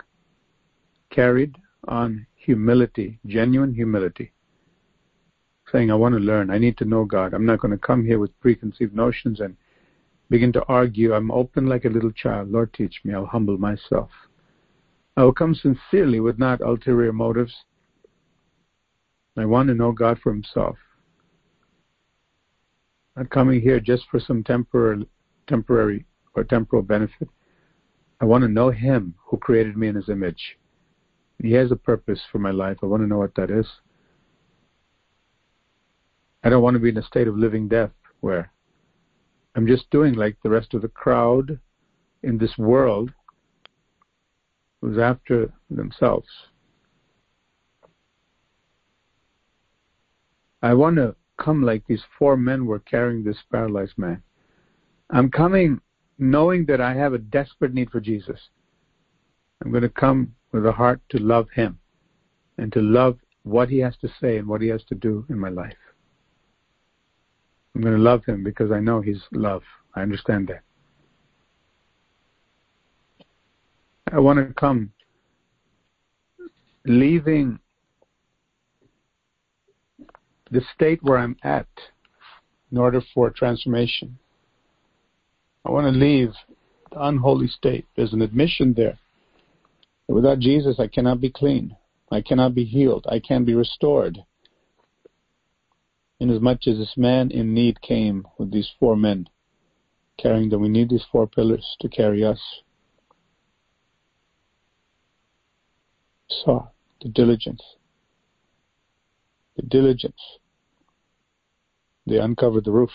[1.10, 1.56] carried
[1.88, 4.32] on humility, genuine humility
[5.72, 6.50] saying, I want to learn.
[6.50, 7.34] I need to know God.
[7.34, 9.56] I'm not going to come here with preconceived notions and
[10.30, 11.14] begin to argue.
[11.14, 12.52] I'm open like a little child.
[12.52, 13.14] Lord, teach me.
[13.14, 14.10] I'll humble myself.
[15.18, 17.54] I will come sincerely with not ulterior motives.
[19.38, 20.78] I want to know God for Himself.
[23.16, 25.08] Not coming here just for some temporary,
[25.48, 27.30] temporary or temporal benefit.
[28.20, 30.58] I want to know Him who created me in His image.
[31.42, 32.78] He has a purpose for my life.
[32.82, 33.68] I want to know what that is.
[36.44, 38.52] I don't want to be in a state of living death where
[39.56, 41.60] I'm just doing like the rest of the crowd
[42.24, 43.12] in this world
[44.82, 46.28] who's after themselves.
[50.62, 54.22] I want to come like these four men were carrying this paralyzed man.
[55.10, 55.80] I'm coming
[56.18, 58.40] knowing that I have a desperate need for Jesus.
[59.64, 61.80] I'm going to come with a heart to love him
[62.58, 65.38] and to love what he has to say and what he has to do in
[65.38, 65.78] my life.
[67.74, 69.62] I'm going to love him because I know he's love.
[69.96, 70.62] I understand that.
[74.12, 74.92] I want to come
[76.86, 77.60] leaving
[80.52, 81.68] the state where I'm at
[82.72, 84.18] in order for transformation.
[85.66, 86.34] I want to leave
[86.92, 87.86] the unholy state.
[87.96, 89.00] There's an admission there.
[90.08, 91.76] Without Jesus, I cannot be clean.
[92.12, 93.06] I cannot be healed.
[93.10, 94.20] I can't be restored
[96.20, 99.28] inasmuch as this man in need came with these four men
[100.18, 100.62] carrying them.
[100.62, 102.40] We need these four pillars to carry us.
[106.30, 106.68] Saw
[107.02, 107.62] the diligence.
[109.56, 110.22] The diligence.
[112.06, 112.92] They uncovered the roof.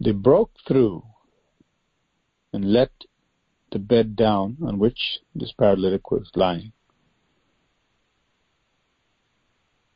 [0.00, 1.04] They broke through
[2.52, 2.90] and let
[3.70, 6.72] the bed down on which this paralytic was lying.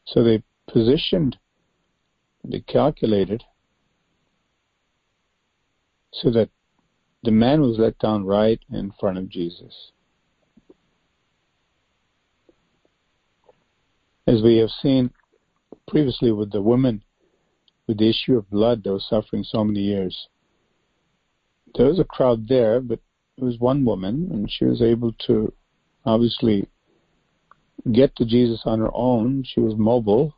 [0.07, 1.37] So they positioned,
[2.45, 3.45] they calculated
[6.13, 6.49] so that
[7.23, 9.93] the man was let down right in front of Jesus.
[14.27, 15.11] As we have seen
[15.87, 17.03] previously with the woman
[17.87, 20.29] with the issue of blood that was suffering so many years,
[21.77, 22.99] there was a crowd there, but
[23.37, 25.53] it was one woman, and she was able to
[26.05, 26.69] obviously
[27.93, 29.45] get to Jesus on her own.
[29.45, 30.35] She was mobile,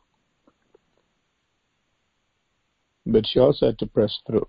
[3.05, 4.47] but she also had to press through.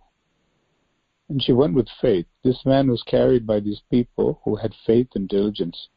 [1.29, 2.27] And she went with faith.
[2.43, 5.89] This man was carried by these people who had faith and diligence.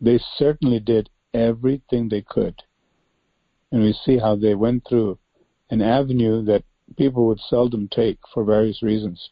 [0.00, 2.62] They certainly did everything they could.
[3.72, 5.18] And we see how they went through
[5.70, 6.64] an avenue that
[6.96, 9.30] people would seldom take for various reasons.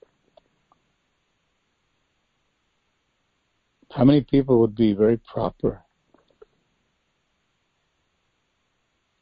[3.90, 5.84] How many people would be very proper?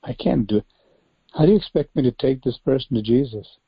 [0.03, 0.66] I can't do it.
[1.34, 3.59] How do you expect me to take this person to Jesus?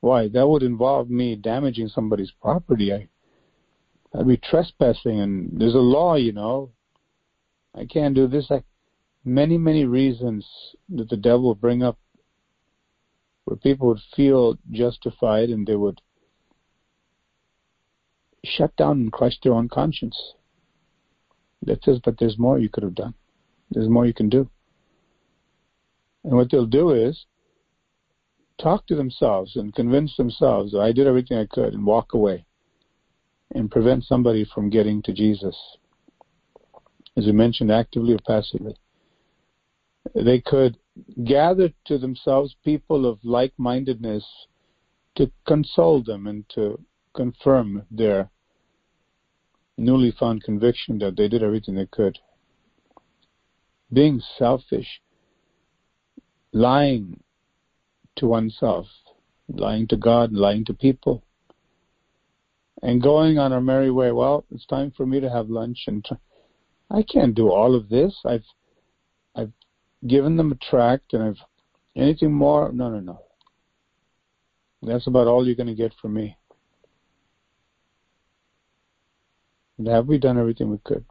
[0.00, 0.28] Why?
[0.28, 2.92] That would involve me damaging somebody's property.
[2.92, 3.08] I,
[4.14, 6.70] I'd be trespassing, and there's a law, you know.
[7.74, 8.50] I can't do this.
[8.50, 8.62] I,
[9.24, 10.46] many, many reasons
[10.90, 11.98] that the devil will bring up
[13.44, 16.00] where people would feel justified and they would
[18.44, 20.34] shut down and crush their own conscience.
[21.62, 23.14] That says, but there's more you could have done.
[23.70, 24.50] There's more you can do.
[26.24, 27.24] And what they'll do is
[28.60, 32.44] talk to themselves and convince themselves that I did everything I could and walk away
[33.54, 35.56] and prevent somebody from getting to Jesus.
[37.16, 38.74] As we mentioned, actively or passively.
[40.14, 40.78] They could
[41.24, 44.24] gather to themselves people of like mindedness
[45.16, 46.80] to console them and to
[47.14, 48.30] confirm their
[49.76, 52.18] newly found conviction that they did everything they could.
[53.92, 55.00] Being selfish,
[56.52, 57.20] lying
[58.16, 58.86] to oneself,
[59.48, 61.22] lying to God, lying to people,
[62.82, 64.12] and going on our merry way.
[64.12, 66.06] Well, it's time for me to have lunch, and
[66.90, 68.14] I can't do all of this.
[68.24, 68.44] I've
[69.34, 69.52] I've
[70.06, 71.38] given them a tract, and I've
[71.96, 72.72] anything more.
[72.72, 73.20] No, no, no.
[74.82, 76.36] That's about all you're going to get from me.
[79.78, 81.04] And have we done everything we could?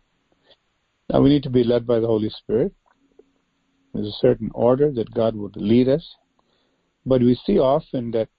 [1.09, 2.73] Now we need to be led by the Holy Spirit.
[3.93, 6.15] There's a certain order that God would lead us.
[7.05, 8.29] But we see often that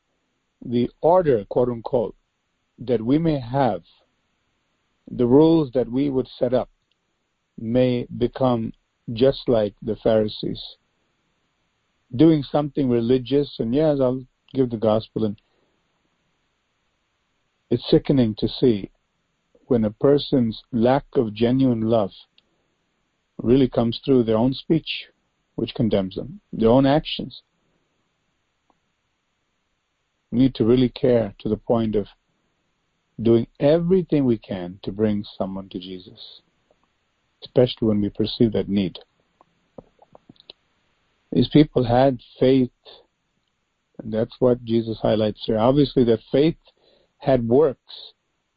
[0.65, 2.15] the order, quote unquote,
[2.87, 3.83] that we may have,
[5.11, 6.71] the rules that we would set up,
[7.59, 8.73] may become
[9.13, 10.63] just like the Pharisees.
[12.15, 14.25] Doing something religious, and yes, I'll
[14.55, 15.41] give the gospel, and
[17.71, 18.91] it's sickening to see
[19.67, 22.11] when a person's lack of genuine love
[23.39, 25.07] really comes through their own speech,
[25.55, 27.43] which condemns them, their own actions.
[30.31, 32.07] We need to really care to the point of
[33.23, 36.41] doing everything we can to bring someone to Jesus,
[37.43, 38.99] especially when we perceive that need.
[41.31, 42.71] These people had faith,
[44.03, 45.59] and that's what Jesus highlights here.
[45.59, 46.57] Obviously, that faith
[47.19, 48.13] had works.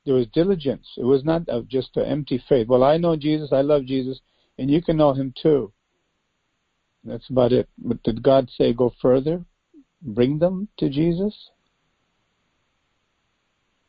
[0.06, 0.88] There was diligence.
[0.98, 2.68] It was not just an empty faith.
[2.68, 4.20] Well, I know Jesus, I love Jesus,
[4.58, 5.72] and you can know him too.
[7.04, 7.70] That's about it.
[7.78, 9.46] But did God say go further?
[10.02, 11.50] Bring them to Jesus?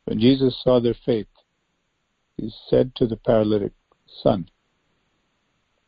[0.07, 1.27] When Jesus saw their faith,
[2.37, 3.73] he said to the paralytic,
[4.23, 4.49] Son,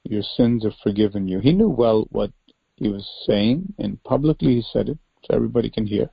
[0.03, 1.39] your sins are forgiven you.
[1.39, 2.33] He knew well what
[2.75, 6.09] he was saying, and publicly he said it so everybody can hear.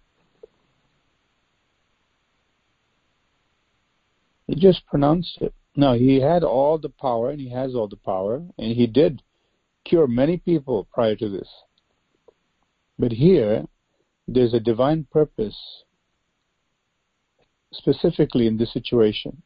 [4.47, 5.53] He just pronounced it.
[5.75, 9.21] Now, he had all the power, and he has all the power, and he did
[9.85, 11.49] cure many people prior to this.
[13.01, 13.65] But here,
[14.29, 15.57] there's a divine purpose
[17.79, 19.43] specifically in this situation.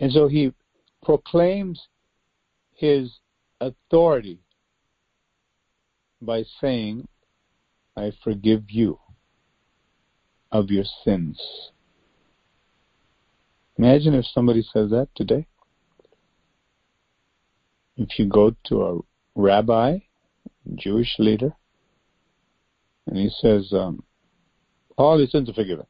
[0.00, 0.52] And so he
[1.04, 1.88] proclaims
[2.74, 3.10] his
[3.60, 4.40] authority
[6.20, 7.08] by saying,
[7.96, 8.98] I forgive you
[10.52, 11.40] of your sins.
[13.78, 15.46] Imagine if somebody says that today.
[17.96, 18.98] If you go to a
[19.34, 19.98] rabbi,
[20.74, 21.52] Jewish leader,
[23.06, 24.02] and he says, um,
[24.98, 25.86] all your sins are forgiven.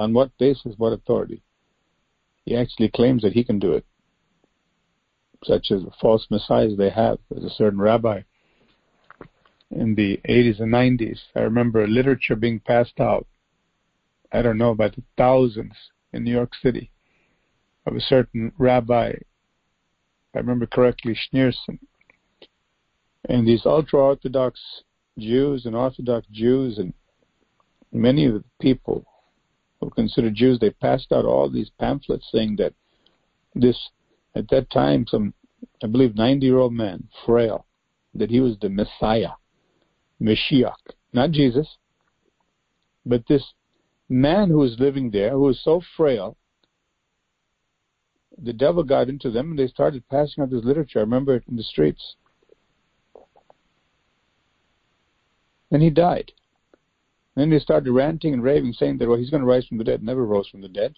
[0.00, 1.42] On what basis, what authority?
[2.46, 3.84] He actually claims that he can do it,
[5.44, 7.18] such as the false messiahs they have.
[7.28, 8.22] There's a certain rabbi
[9.70, 11.18] in the 80s and 90s.
[11.36, 13.26] I remember literature being passed out,
[14.32, 15.74] I don't know, by the thousands
[16.14, 16.90] in New York City
[17.84, 19.12] of a certain rabbi,
[20.34, 21.78] I remember correctly, Schneerson.
[23.28, 24.60] And these ultra Orthodox
[25.18, 26.94] Jews and Orthodox Jews and
[27.92, 29.04] many of the people
[29.80, 32.74] who considered Jews, they passed out all these pamphlets saying that
[33.54, 33.78] this,
[34.34, 35.34] at that time, some,
[35.82, 37.66] I believe, 90 year old man, frail,
[38.14, 39.30] that he was the Messiah,
[40.20, 40.74] Mashiach,
[41.12, 41.78] not Jesus,
[43.06, 43.44] but this
[44.08, 46.36] man who was living there, who was so frail,
[48.42, 50.98] the devil got into them and they started passing out this literature.
[50.98, 52.16] I remember it in the streets.
[55.70, 56.32] And he died.
[57.34, 59.78] And then they started ranting and raving, saying that, well, he's going to rise from
[59.78, 60.02] the dead.
[60.02, 60.96] Never rose from the dead.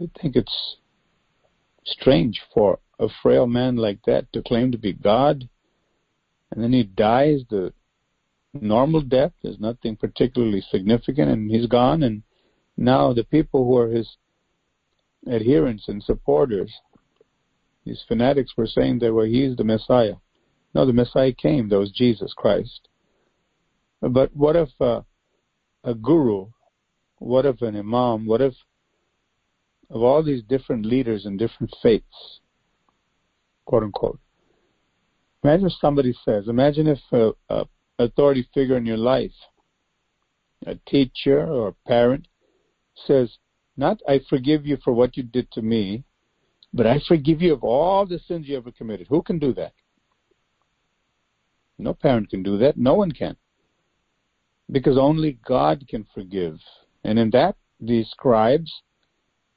[0.00, 0.76] I think it's
[1.84, 5.48] strange for a frail man like that to claim to be God,
[6.50, 7.72] and then he dies the
[8.52, 9.32] normal death.
[9.42, 12.02] There's nothing particularly significant, and he's gone.
[12.02, 12.22] And
[12.76, 14.16] now the people who are his
[15.30, 16.72] adherents and supporters,
[17.84, 20.16] these fanatics, were saying that well, he's the Messiah.
[20.74, 21.68] No, the Messiah came.
[21.68, 22.88] That was Jesus Christ.
[24.00, 25.02] But what if uh,
[25.84, 26.48] a guru?
[27.18, 28.26] What if an imam?
[28.26, 28.54] What if
[29.90, 32.40] of all these different leaders and different faiths,
[33.64, 34.18] quote unquote?
[35.44, 37.66] Imagine if somebody says, imagine if a, a
[37.98, 39.32] authority figure in your life,
[40.66, 42.26] a teacher or a parent,
[43.06, 43.36] says,
[43.76, 46.04] not I forgive you for what you did to me,
[46.72, 49.06] but I forgive you of all the sins you ever committed.
[49.08, 49.72] Who can do that?
[51.78, 52.76] No parent can do that.
[52.76, 53.36] No one can.
[54.70, 56.58] Because only God can forgive.
[57.04, 58.82] And in that, these scribes,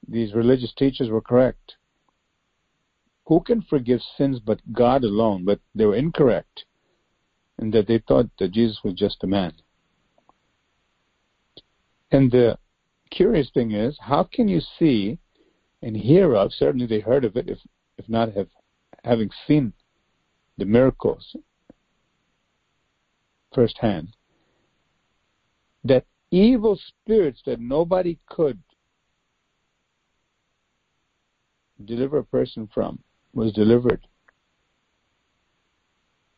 [0.08, 1.76] these religious teachers were correct.
[3.26, 5.44] Who can forgive sins but God alone?
[5.44, 6.64] But they were incorrect
[7.58, 9.52] in that they thought that Jesus was just a man.
[12.10, 12.58] And the
[13.10, 15.18] curious thing is, how can you see
[15.82, 17.58] and hear of, certainly they heard of it, if,
[17.98, 18.48] if not have,
[19.04, 19.72] having seen
[20.58, 21.36] the miracles
[23.56, 24.14] firsthand,
[25.82, 28.60] that evil spirits that nobody could
[31.84, 32.98] deliver a person from
[33.32, 34.06] was delivered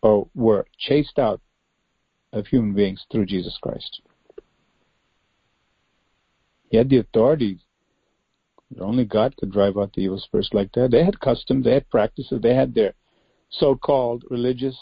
[0.03, 1.41] or were chased out
[2.33, 4.01] of human beings through Jesus Christ.
[6.71, 7.59] He had the authority.
[8.79, 10.91] Only God could drive out the evil spirits like that.
[10.91, 12.93] They had customs, they had practices, they had their
[13.51, 14.77] so called religious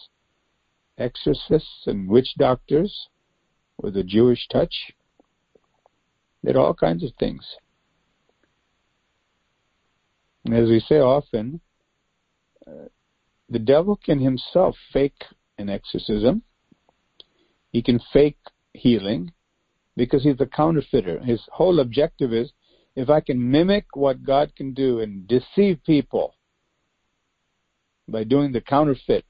[0.99, 3.09] exorcists and witch doctors
[3.83, 4.93] with a Jewish touch.
[6.45, 7.45] Had all kinds of things.
[10.45, 11.61] And as we say often,
[12.67, 12.87] uh,
[13.49, 15.25] the devil can himself fake
[15.59, 16.43] an exorcism.
[17.73, 18.39] He can fake
[18.73, 19.33] healing
[19.97, 21.19] because he's a counterfeiter.
[21.25, 22.53] His whole objective is
[22.95, 26.35] if I can mimic what God can do and deceive people
[28.09, 29.25] by doing the counterfeit,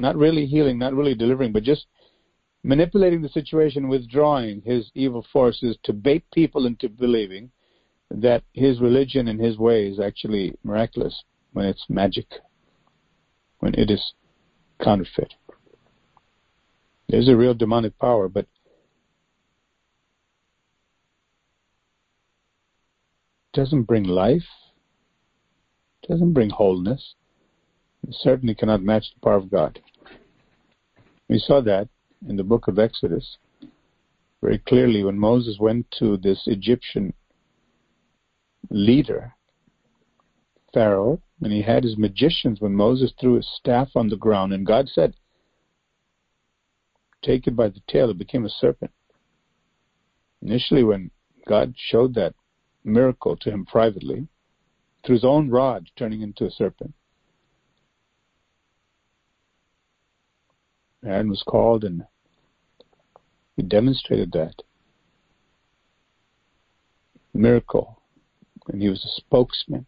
[0.00, 1.86] not really healing, not really delivering, but just
[2.62, 7.50] manipulating the situation, withdrawing his evil forces to bait people into believing
[8.10, 12.26] that his religion and his way is actually miraculous when it's magic
[13.60, 14.12] when it is
[14.82, 15.34] counterfeit.
[17.08, 18.46] There's a real demonic power, but
[23.52, 24.46] doesn't bring life,
[26.08, 27.14] doesn't bring wholeness.
[28.10, 29.80] Certainly cannot match the power of God.
[31.28, 31.88] We saw that
[32.26, 33.36] in the book of Exodus
[34.40, 37.12] very clearly when Moses went to this Egyptian
[38.70, 39.34] leader,
[40.72, 44.66] Pharaoh, and he had his magicians when Moses threw his staff on the ground, and
[44.66, 45.14] God said,
[47.22, 48.92] Take it by the tail, it became a serpent.
[50.40, 51.10] Initially, when
[51.46, 52.34] God showed that
[52.84, 54.28] miracle to him privately,
[55.04, 56.94] through his own rod turning into a serpent,
[61.04, 62.04] Aaron was called and
[63.56, 64.62] he demonstrated that
[67.34, 68.00] miracle,
[68.68, 69.86] and he was a spokesman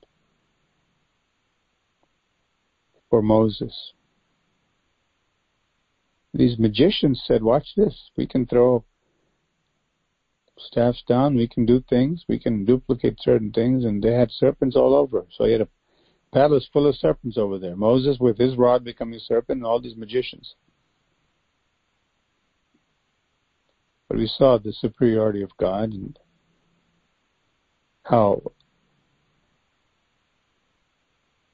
[3.08, 3.92] for Moses.
[6.32, 8.11] These magicians said, Watch this.
[8.16, 8.84] We can throw
[10.58, 14.76] staffs down, we can do things, we can duplicate certain things, and they had serpents
[14.76, 15.26] all over.
[15.30, 15.68] So he had a
[16.32, 17.76] palace full of serpents over there.
[17.76, 20.54] Moses with his rod becoming a serpent, and all these magicians.
[24.11, 26.18] But we saw the superiority of God and
[28.02, 28.42] how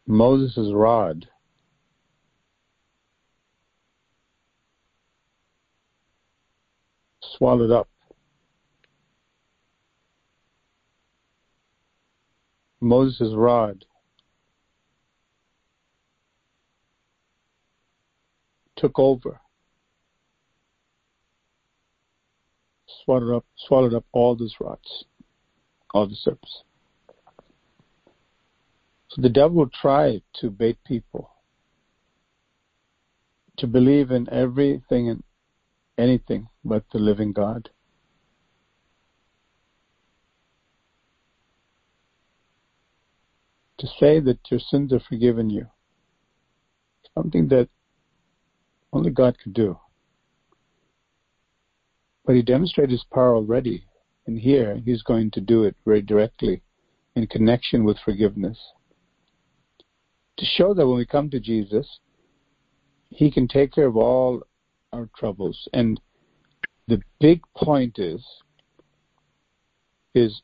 [0.06, 1.28] Moses' rod
[7.20, 7.90] swallowed up.
[12.80, 13.84] Moses' rod
[18.76, 19.42] took over,
[23.06, 25.04] swallowed up, swallowed up all those rods,
[25.94, 26.62] all the serpents.
[29.08, 31.30] So the devil tried to bait people
[33.56, 35.22] to believe in everything and
[35.96, 37.70] anything but the living God.
[43.78, 45.66] To say that your sins are forgiven you,
[47.14, 47.68] something that
[48.92, 49.78] only God could do.
[52.26, 53.84] But he demonstrated his power already.
[54.26, 56.62] And here he's going to do it very directly
[57.14, 58.58] in connection with forgiveness.
[60.38, 62.00] To show that when we come to Jesus,
[63.08, 64.42] he can take care of all
[64.92, 65.68] our troubles.
[65.72, 66.00] And
[66.88, 68.24] the big point is,
[70.14, 70.42] is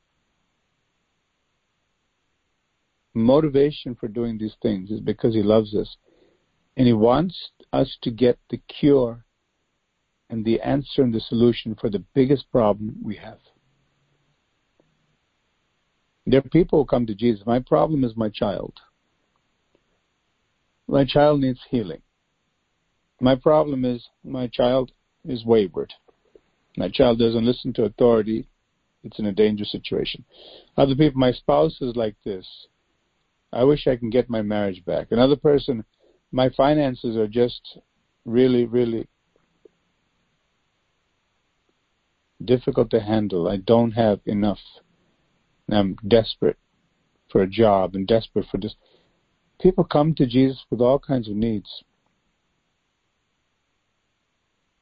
[3.15, 5.97] motivation for doing these things is because he loves us.
[6.77, 9.25] And he wants us to get the cure
[10.33, 13.39] and the answer and the solution for the biggest problem we have.
[16.27, 17.45] There are people who come to Jesus.
[17.45, 18.73] My problem is my child.
[20.89, 22.01] My child needs healing.
[23.21, 24.93] My problem is my child
[25.27, 25.93] is wayward.
[26.79, 28.49] My child doesn't listen to authority.
[29.05, 30.25] It's in a dangerous situation.
[30.79, 32.47] Other people, my spouse is like this.
[33.53, 35.09] I wish I can get my marriage back.
[35.11, 35.85] Another person,
[36.31, 37.61] my finances are just
[38.25, 39.09] really, really
[42.45, 43.49] difficult to handle.
[43.49, 44.61] I don't have enough.
[45.71, 46.59] I'm desperate
[47.31, 48.75] for a job and desperate for this.
[49.61, 51.83] People come to Jesus with all kinds of needs.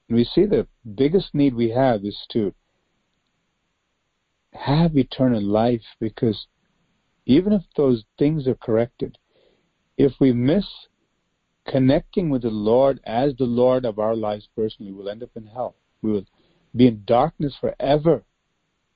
[0.09, 2.53] And we see the biggest need we have is to
[4.53, 6.47] have eternal life because
[7.27, 9.17] even if those things are corrected,
[9.97, 10.67] if we miss
[11.67, 15.47] connecting with the Lord as the Lord of our lives personally, we'll end up in
[15.47, 15.77] hell.
[16.03, 16.27] We will
[16.75, 18.23] be in darkness forever,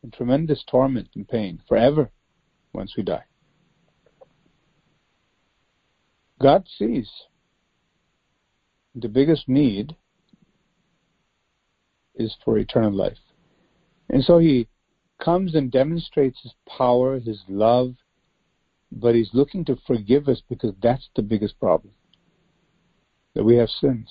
[0.03, 2.11] in tremendous torment and pain, forever,
[2.73, 3.25] once we die.
[6.41, 7.11] God sees
[8.95, 9.97] the biggest need
[12.15, 13.19] is for eternal life.
[14.09, 14.69] And so he
[15.23, 17.95] comes and demonstrates his power, his love,
[18.93, 21.95] but he's looking to forgive us because that's the biggest problem.
[23.35, 24.09] That we have sins,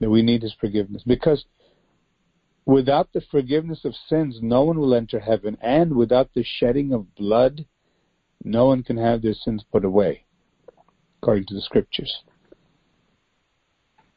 [0.00, 1.02] that we need his forgiveness.
[1.06, 1.44] Because
[2.66, 7.14] without the forgiveness of sins, no one will enter heaven, and without the shedding of
[7.14, 7.66] blood,
[8.44, 10.24] no one can have their sins put away,
[11.20, 12.22] according to the scriptures.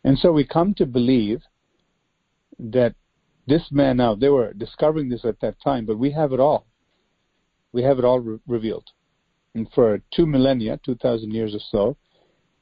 [0.04, 1.42] And so we come to believe
[2.60, 2.96] that
[3.48, 6.66] this man now, they were discovering this at that time, but we have it all.
[7.72, 8.90] We have it all re- revealed.
[9.54, 11.98] And for two millennia, 2,000 years or so,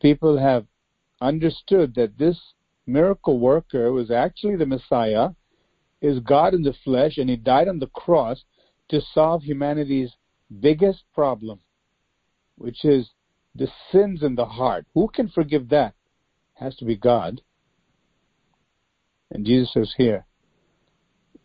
[0.01, 0.65] people have
[1.21, 2.39] understood that this
[2.85, 5.29] miracle worker was actually the Messiah,
[6.03, 8.43] is God in the flesh, and he died on the cross
[8.89, 10.11] to solve humanity's
[10.59, 11.59] biggest problem,
[12.57, 13.09] which is
[13.55, 14.85] the sins in the heart.
[14.93, 15.95] Who can forgive that?
[16.55, 17.41] It has to be God.
[19.31, 20.25] And Jesus says here,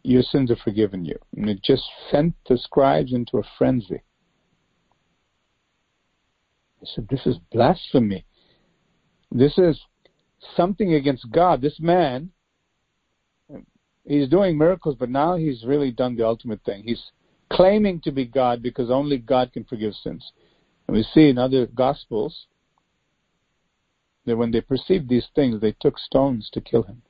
[0.03, 1.19] your sins are forgiven you.
[1.37, 4.03] And it just sent the scribes into a frenzy.
[6.81, 8.25] He said, This is blasphemy.
[9.31, 9.81] This is
[10.57, 11.61] something against God.
[11.61, 12.31] This man,
[14.09, 16.83] he's doing miracles, but now he's really done the ultimate thing.
[16.83, 17.13] He's
[17.51, 20.33] claiming to be God because only God can forgive sins.
[20.87, 22.47] And we see in other Gospels
[24.27, 27.03] that when they perceived these things, they took stones to kill him.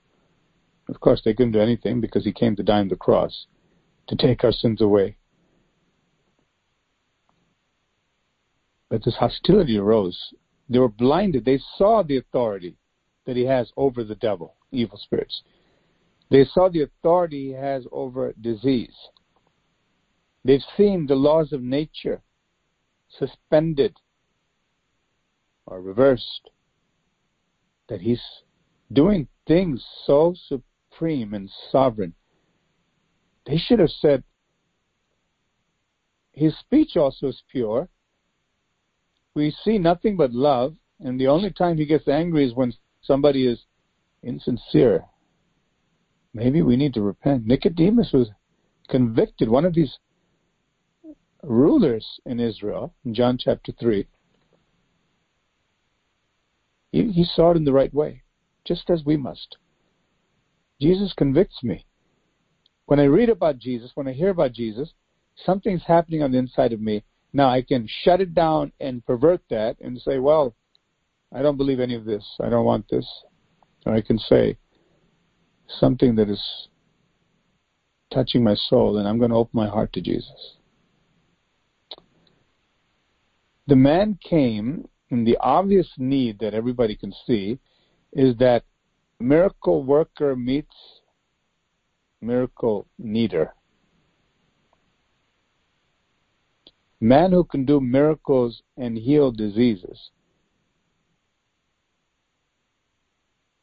[0.89, 3.47] Of course, they couldn't do anything because he came to die on the cross
[4.09, 5.17] to take our sins away.
[8.89, 10.19] But this hostility arose.
[10.69, 11.45] They were blinded.
[11.45, 12.77] They saw the authority
[13.27, 15.43] that he has over the devil, evil spirits.
[16.31, 18.95] They saw the authority he has over disease.
[20.45, 22.22] They've seen the laws of nature
[23.09, 23.97] suspended
[25.66, 26.51] or reversed.
[27.89, 28.22] That he's
[28.93, 32.14] doing things so supreme and sovereign.
[33.47, 34.24] They should have said,
[36.33, 37.89] his speech also is pure
[39.39, 42.72] we see nothing but love, and the only time he gets angry is when
[43.03, 43.61] somebody is
[44.24, 45.05] insincere.
[46.35, 47.47] Maybe we need to repent.
[47.47, 48.31] Nicodemus was
[48.89, 49.99] convicted, one of these
[51.43, 54.07] rulers in Israel, in John chapter 3.
[56.93, 58.22] He, he saw it in the right way,
[58.64, 59.57] just as we must.
[60.81, 61.87] Jesus convicts me.
[62.87, 64.93] When I read about Jesus, when I hear about Jesus,
[65.37, 69.43] something's happening on the inside of me now I can shut it down and pervert
[69.51, 70.55] that and say, well,
[71.33, 72.24] I don't believe any of this.
[72.41, 73.07] I don't want this.
[73.85, 74.57] Or I can say
[75.69, 76.69] something that is
[78.12, 80.57] touching my soul and I'm going to open my heart to Jesus.
[83.66, 87.59] The man came and the obvious need that everybody can see
[88.12, 88.64] is that
[89.21, 90.75] miracle worker meets
[92.21, 93.53] miracle needer.
[97.01, 100.11] Man who can do miracles and heal diseases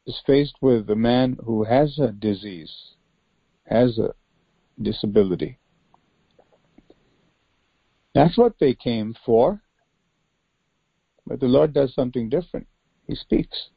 [0.06, 2.94] is faced with a man who has a disease,
[3.66, 4.14] has a
[4.82, 5.60] disability.
[8.14, 9.62] That's what they came for.
[11.28, 12.68] But the Lord does something different.
[13.08, 13.70] He speaks.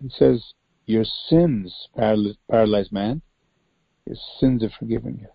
[0.00, 0.42] He says,
[0.86, 3.22] Your sins, paralyzed man,
[4.06, 5.28] your sins are forgiven you.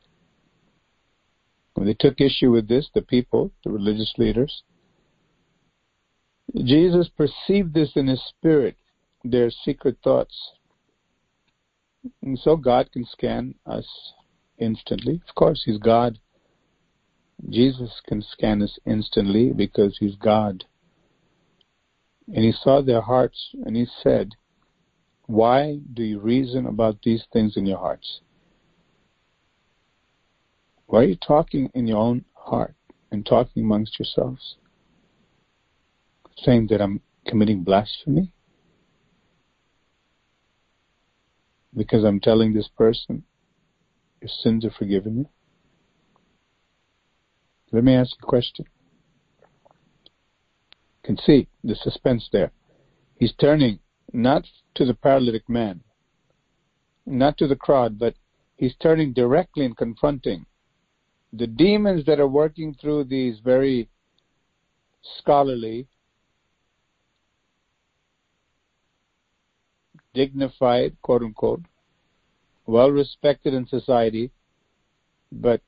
[1.74, 4.64] When they took issue with this, the people, the religious leaders,
[6.56, 8.76] Jesus perceived this in his spirit,
[9.24, 10.36] their secret thoughts.
[12.22, 13.88] And so God can scan us
[14.58, 15.22] instantly.
[15.28, 16.20] Of course, He's God.
[17.50, 20.64] Jesus can scan us instantly because He's God.
[22.28, 24.32] And He saw their hearts and He said,
[25.26, 28.22] Why do you reason about these things in your hearts?
[30.88, 32.76] Why are you talking in your own heart
[33.12, 34.58] and talking amongst yourselves?
[36.38, 38.34] Saying that I'm committing blasphemy?
[41.76, 43.24] Because I'm telling this person,
[44.22, 45.30] your sins are forgiven you?
[47.72, 48.66] Let me ask you a question.
[51.04, 52.52] You can see the suspense there.
[53.18, 53.80] He's turning
[54.14, 54.46] not
[54.76, 55.82] to the paralytic man,
[57.06, 58.16] not to the crowd, but
[58.58, 60.46] he's turning directly and confronting
[61.34, 63.90] the demons that are working through these very
[65.20, 65.88] scholarly,
[70.14, 71.62] dignified, quote unquote,
[72.66, 74.32] well respected in society,
[75.32, 75.62] but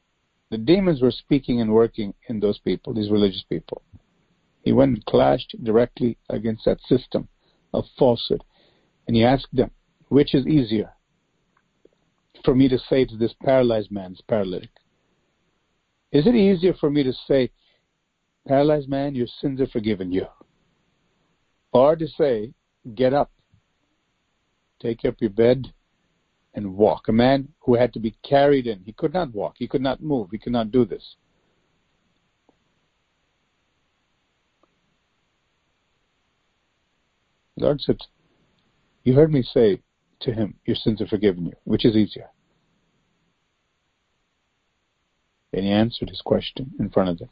[0.50, 3.82] the demons were speaking and working in those people, these religious people.
[4.64, 7.28] He went and clashed directly against that system
[7.74, 8.44] of falsehood.
[9.08, 9.72] And he asked them,
[10.10, 10.94] which is easier
[12.44, 14.70] for me to say to this paralyzed man, this paralytic?
[16.12, 17.52] Is it easier for me to say,
[18.48, 20.28] paralyzed man, your sins are forgiven you?
[21.72, 22.54] Or to say,
[22.96, 23.32] get up,
[24.84, 25.74] take up your bed,
[26.54, 27.08] and walk.
[27.08, 28.82] A man who had to be carried in.
[28.86, 29.56] He could not walk.
[29.58, 30.30] He could not move.
[30.32, 31.16] He could not do this.
[37.58, 37.98] The Lord said,
[39.04, 39.82] You heard me say
[40.22, 41.54] to him, Your sins are forgiven you.
[41.64, 42.30] Which is easier?
[45.54, 47.30] And he answered his question in front of them.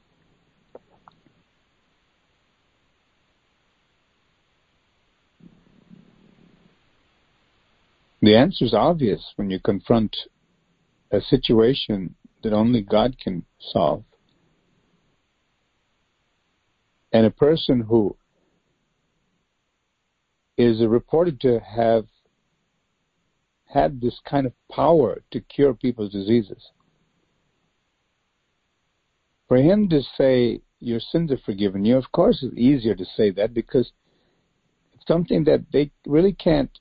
[8.22, 10.16] The answer is obvious when you confront
[11.12, 14.04] a situation that only God can solve.
[17.12, 18.16] And a person who
[20.58, 22.06] is reported to have
[23.66, 26.72] had this kind of power to cure people's diseases
[29.52, 33.32] for him to say, Your sins are forgiven you, of course, it's easier to say
[33.32, 33.92] that because
[34.94, 36.72] it's something that they really can't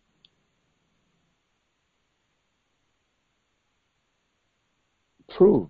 [5.36, 5.68] prove.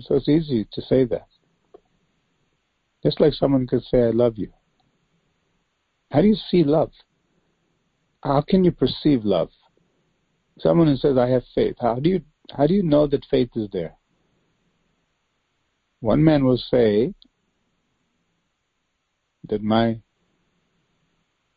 [0.00, 1.26] So it's easy to say that.
[3.02, 4.52] Just like someone could say, I love you.
[6.10, 6.92] How do you see love?
[8.22, 9.50] How can you perceive love?
[10.58, 13.50] Someone who says, I have faith, how do you how do you know that faith
[13.54, 13.94] is there?
[16.00, 17.14] One man will say
[19.48, 20.00] that my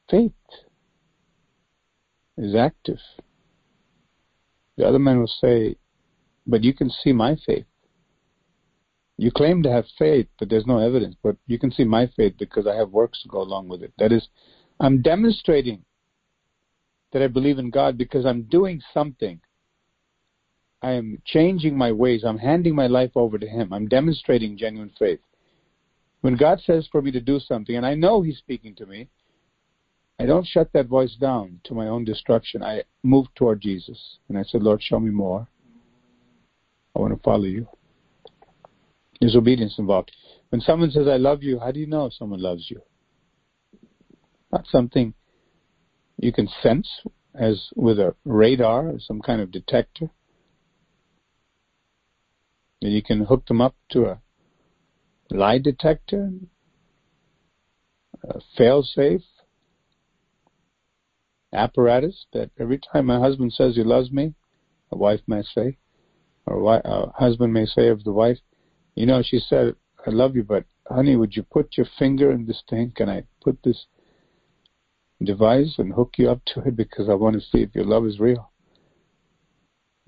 [0.09, 0.34] faith
[2.38, 2.99] is active.
[4.82, 5.75] The other man will say,
[6.47, 7.65] but you can see my faith.
[9.15, 11.15] You claim to have faith, but there's no evidence.
[11.21, 13.93] But you can see my faith because I have works to go along with it.
[13.99, 14.27] That is,
[14.79, 15.86] I'm demonstrating
[17.13, 19.39] that I believe in God because I'm doing something
[20.82, 22.23] I am changing my ways.
[22.23, 23.71] I'm handing my life over to Him.
[23.71, 25.19] I'm demonstrating genuine faith.
[26.21, 29.09] When God says for me to do something, and I know He's speaking to me,
[30.22, 32.61] I don't shut that voice down to my own destruction.
[32.61, 34.19] I move toward Jesus.
[34.30, 35.47] And I said, Lord, show me more.
[36.95, 37.67] I want to follow you.
[39.19, 40.11] There's obedience involved.
[40.49, 42.82] When someone says, I love you, how do you know someone loves you?
[44.51, 45.15] Not something
[46.17, 46.88] you can sense
[47.34, 50.11] as with a radar or some kind of detector.
[52.84, 54.22] And you can hook them up to a
[55.32, 56.30] lie detector,
[58.24, 59.24] a fail-safe
[61.54, 64.34] apparatus that every time my husband says he loves me,
[64.91, 65.78] a wife may say,
[66.45, 68.38] or a husband may say of the wife,
[68.95, 69.76] you know, she said,
[70.06, 72.91] I love you, but honey, would you put your finger in this thing?
[72.95, 73.86] Can I put this
[75.24, 78.06] device and hook you up to it because I want to see if your love
[78.06, 78.52] is real?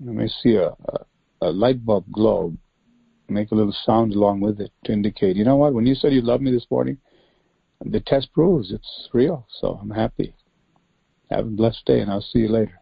[0.00, 1.06] I may see a, a
[1.44, 2.56] a light bulb globe,
[3.28, 6.12] make a little sound along with it to indicate, you know what, when you said
[6.12, 6.98] you love me this morning,
[7.84, 10.34] the test proves it's real, so I'm happy.
[11.34, 12.80] Have a blessed day, and I'll see you later.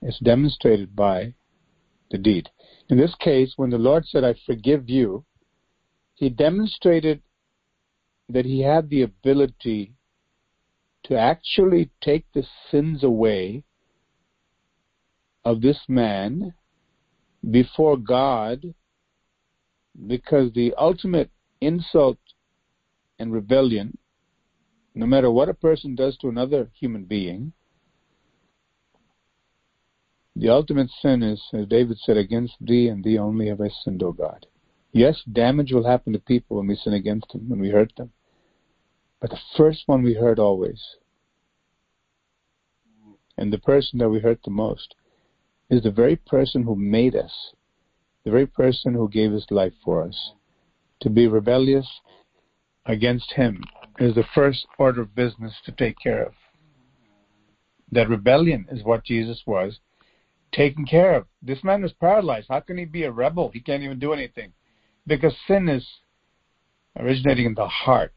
[0.00, 1.34] It's demonstrated by
[2.12, 2.50] the deed.
[2.88, 5.24] In this case, when the Lord said, I forgive you,
[6.14, 7.22] he demonstrated
[8.28, 9.94] that he had the ability
[11.04, 13.64] to actually take the sins away
[15.44, 16.54] of this man
[17.50, 18.72] before God
[20.06, 21.30] because the ultimate
[21.60, 22.18] insult
[23.18, 23.98] and rebellion,
[24.94, 27.52] no matter what a person does to another human being,
[30.36, 34.02] the ultimate sin is, as David said, against thee and thee only have I sinned,
[34.02, 34.46] O God.
[34.92, 38.12] Yes, damage will happen to people when we sin against them, when we hurt them.
[39.20, 40.80] But the first one we hurt always,
[43.36, 44.94] and the person that we hurt the most,
[45.70, 47.52] is the very person who made us,
[48.24, 50.32] the very person who gave his life for us.
[51.00, 51.88] To be rebellious
[52.86, 53.64] against him
[53.98, 56.32] is the first order of business to take care of.
[57.92, 59.78] That rebellion is what Jesus was
[60.52, 61.26] taken care of.
[61.42, 62.46] This man was paralyzed.
[62.48, 63.50] How can he be a rebel?
[63.52, 64.52] He can't even do anything.
[65.06, 65.86] Because sin is
[66.98, 68.12] originating in the heart.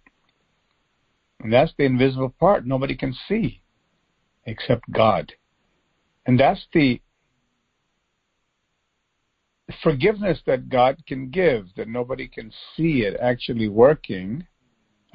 [1.41, 3.61] And that's the invisible part nobody can see
[4.45, 5.33] except God.
[6.25, 7.01] And that's the
[9.83, 14.47] forgiveness that God can give, that nobody can see it actually working,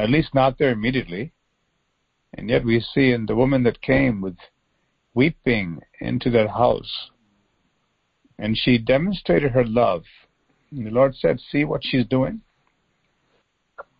[0.03, 1.32] at least not there immediately.
[2.34, 4.36] And yet we see in the woman that came with
[5.14, 7.11] weeping into that house,
[8.38, 10.03] and she demonstrated her love.
[10.72, 12.40] And the Lord said, See what she's doing?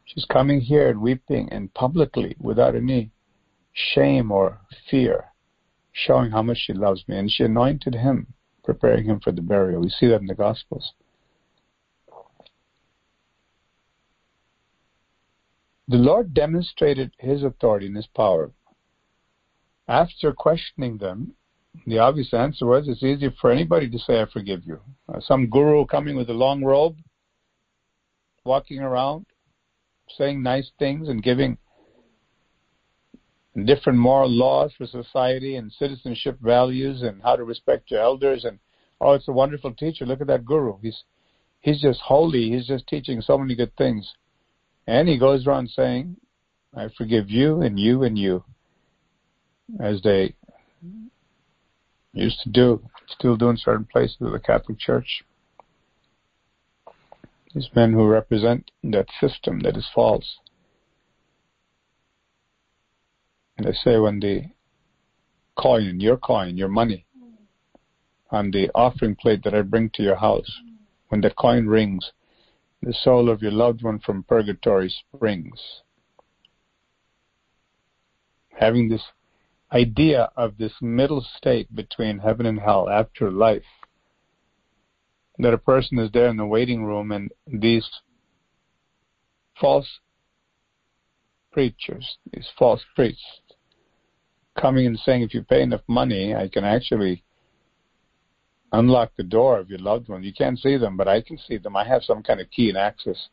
[0.05, 3.13] She's coming here and weeping and publicly without any
[3.73, 5.27] shame or fear,
[5.93, 7.17] showing how much she loves me.
[7.17, 8.27] And she anointed him
[8.65, 9.83] preparing him for the burial.
[9.83, 10.95] We see that in the Gospels.
[15.89, 18.53] The Lord demonstrated his authority and his power.
[19.89, 21.35] After questioning them,
[21.87, 24.81] the obvious answer was it's easy for anybody to say, I forgive you.
[25.09, 26.97] Uh, some guru coming with a long robe,
[28.45, 29.27] walking around,
[30.17, 31.57] saying nice things and giving
[33.65, 38.59] different moral laws for society and citizenship values and how to respect your elders and
[39.01, 41.05] oh it's a wonderful teacher look at that guru he's
[41.61, 44.11] he's just holy he's just teaching so many good things
[44.87, 46.17] and he goes around saying
[46.77, 48.45] i forgive you and you and you
[49.81, 50.35] as they
[52.13, 55.25] used to do still do in certain places of the catholic church.
[57.55, 60.39] These men who represent that system that is false.
[63.59, 64.45] And they say when the
[65.57, 67.05] coin, your coin, your money,
[68.31, 70.51] on the offering plate that I bring to your house,
[71.09, 72.13] when the coin rings,
[72.83, 75.83] the soul of your loved one from purgatory springs.
[78.59, 79.03] Having this
[79.73, 83.63] idea of this middle state between heaven and hell after life,
[85.39, 87.89] that a person is there in the waiting room and these
[89.59, 90.01] false
[91.53, 93.23] preachers, these false priests,
[94.61, 97.25] coming and saying, if you pay enough money, I can actually
[98.73, 100.23] unlock the door of your loved one.
[100.23, 101.77] You can't see them, but I can see them.
[101.77, 103.29] I have some kind of key and access.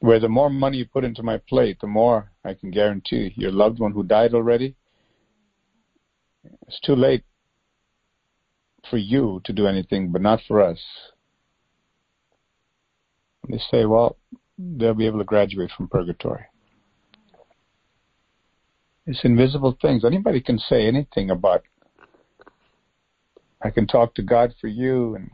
[0.00, 3.50] Where the more money you put into my plate, the more I can guarantee your
[3.50, 4.76] loved one who died already.
[6.68, 7.24] It's too late
[8.88, 10.78] for you to do anything, but not for us.
[13.48, 14.16] They say, well,
[14.58, 16.44] they'll be able to graduate from purgatory.
[19.06, 20.04] It's invisible things.
[20.04, 21.62] Anybody can say anything about.
[23.62, 25.30] I can talk to God for you, and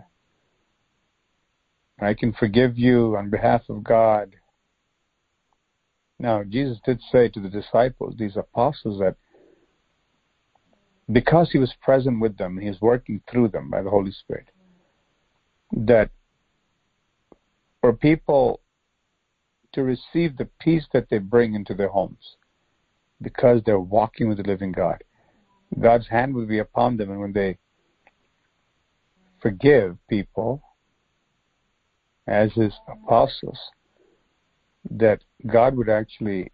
[2.01, 4.35] I can forgive you on behalf of God.
[6.19, 9.17] Now, Jesus did say to the disciples, these apostles, that
[11.13, 14.49] because he was present with them, he was working through them by the Holy Spirit,
[15.73, 16.11] that
[17.81, 18.61] for people
[19.75, 22.37] to receive the peace that they bring into their homes,
[23.21, 25.03] because they're walking with the living God.
[25.79, 27.59] God's hand will be upon them, and when they
[29.45, 30.63] forgive people
[32.27, 33.59] as his apostles,
[34.91, 36.51] that God would actually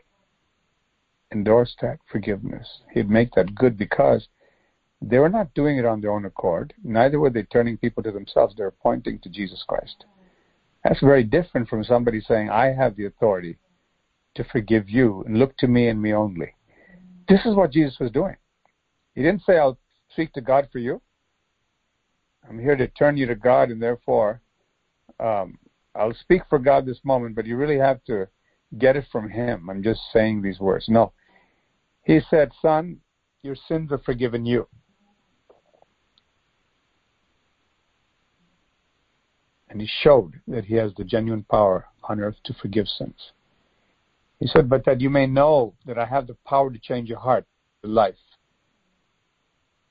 [1.32, 2.66] endorse that forgiveness.
[2.92, 4.26] He'd make that good because
[5.00, 6.74] they were not doing it on their own accord.
[6.82, 8.56] Neither were they turning people to themselves.
[8.56, 10.04] They were pointing to Jesus Christ.
[10.82, 13.56] That's very different from somebody saying, I have the authority
[14.34, 16.54] to forgive you and look to me and me only.
[17.28, 18.34] This is what Jesus was doing.
[19.14, 19.78] He didn't say, I'll
[20.10, 21.00] speak to God for you.
[22.50, 24.42] I'm here to turn you to God, and therefore,
[25.20, 25.56] um,
[25.94, 28.26] I'll speak for God this moment, but you really have to
[28.76, 29.70] get it from Him.
[29.70, 30.86] I'm just saying these words.
[30.88, 31.12] No.
[32.02, 32.98] He said, Son,
[33.42, 34.66] your sins are forgiven you.
[39.68, 43.30] And he showed that he has the genuine power on earth to forgive sins.
[44.40, 47.20] He said, But that you may know that I have the power to change your
[47.20, 47.44] heart,
[47.84, 48.16] your life.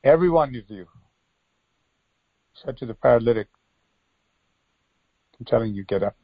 [0.04, 0.88] Every one of you
[2.64, 3.48] said to the paralytic,
[5.40, 6.16] I'm telling you, get up.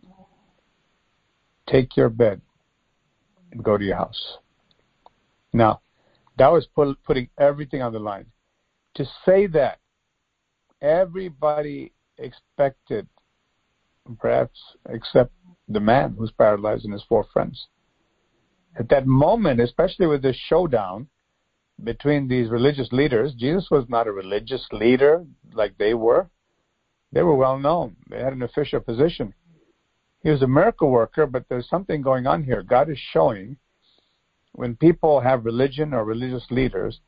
[1.67, 2.41] Take your bed
[3.51, 4.37] and go to your house.
[5.53, 5.81] Now,
[6.37, 8.25] that was put, putting everything on the line.
[8.95, 9.79] To say that,
[10.81, 13.07] everybody expected,
[14.19, 14.59] perhaps
[14.89, 15.31] except
[15.67, 17.67] the man who's paralyzed and his four friends.
[18.77, 21.07] At that moment, especially with this showdown
[21.83, 26.29] between these religious leaders, Jesus was not a religious leader like they were.
[27.11, 27.95] They were well known.
[28.09, 29.33] They had an official position.
[30.23, 32.63] He was a miracle worker, but there's something going on here.
[32.63, 33.57] God is showing
[34.53, 36.99] when people have religion or religious leaders,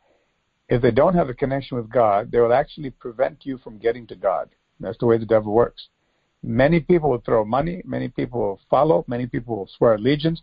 [0.70, 4.05] if they don't have a connection with God, they will actually prevent you from getting
[4.07, 4.49] to God.
[4.80, 5.88] That's the way the devil works.
[6.43, 10.41] Many people will throw money, many people will follow, many people will swear allegiance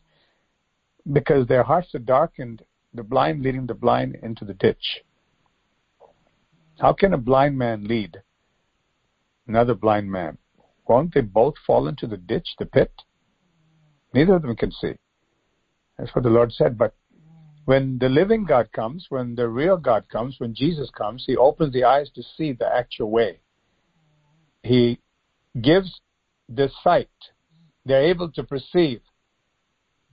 [1.12, 2.62] because their hearts are darkened,
[2.94, 5.02] the blind leading the blind into the ditch.
[6.78, 8.22] How can a blind man lead
[9.46, 10.38] another blind man?
[10.86, 12.92] Won't they both fall into the ditch, the pit?
[14.12, 14.94] Neither of them can see.
[15.98, 16.78] That's what the Lord said.
[16.78, 16.94] But
[17.64, 21.72] when the living God comes, when the real God comes, when Jesus comes, He opens
[21.72, 23.40] the eyes to see the actual way.
[24.62, 25.00] He
[25.60, 26.00] gives
[26.48, 27.08] the sight.
[27.84, 29.00] They're able to perceive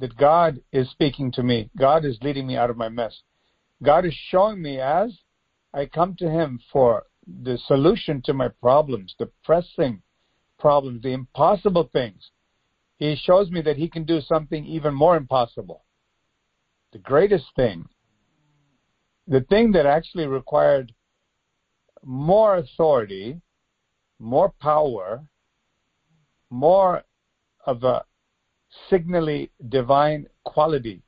[0.02, 1.70] that God is speaking to me.
[1.78, 3.22] God is leading me out of my mess.
[3.84, 5.16] God is showing me as
[5.74, 7.04] I come to Him for
[7.44, 10.02] the solution to my problems, the pressing
[10.60, 12.32] problems, the impossible things.
[12.98, 15.86] He shows me that He can do something even more impossible.
[16.94, 17.86] The greatest thing,
[19.28, 20.94] the thing that actually required
[22.04, 23.40] more authority,
[24.18, 25.24] more power,
[26.50, 27.04] more
[27.68, 28.04] of a
[28.90, 31.04] signally divine quality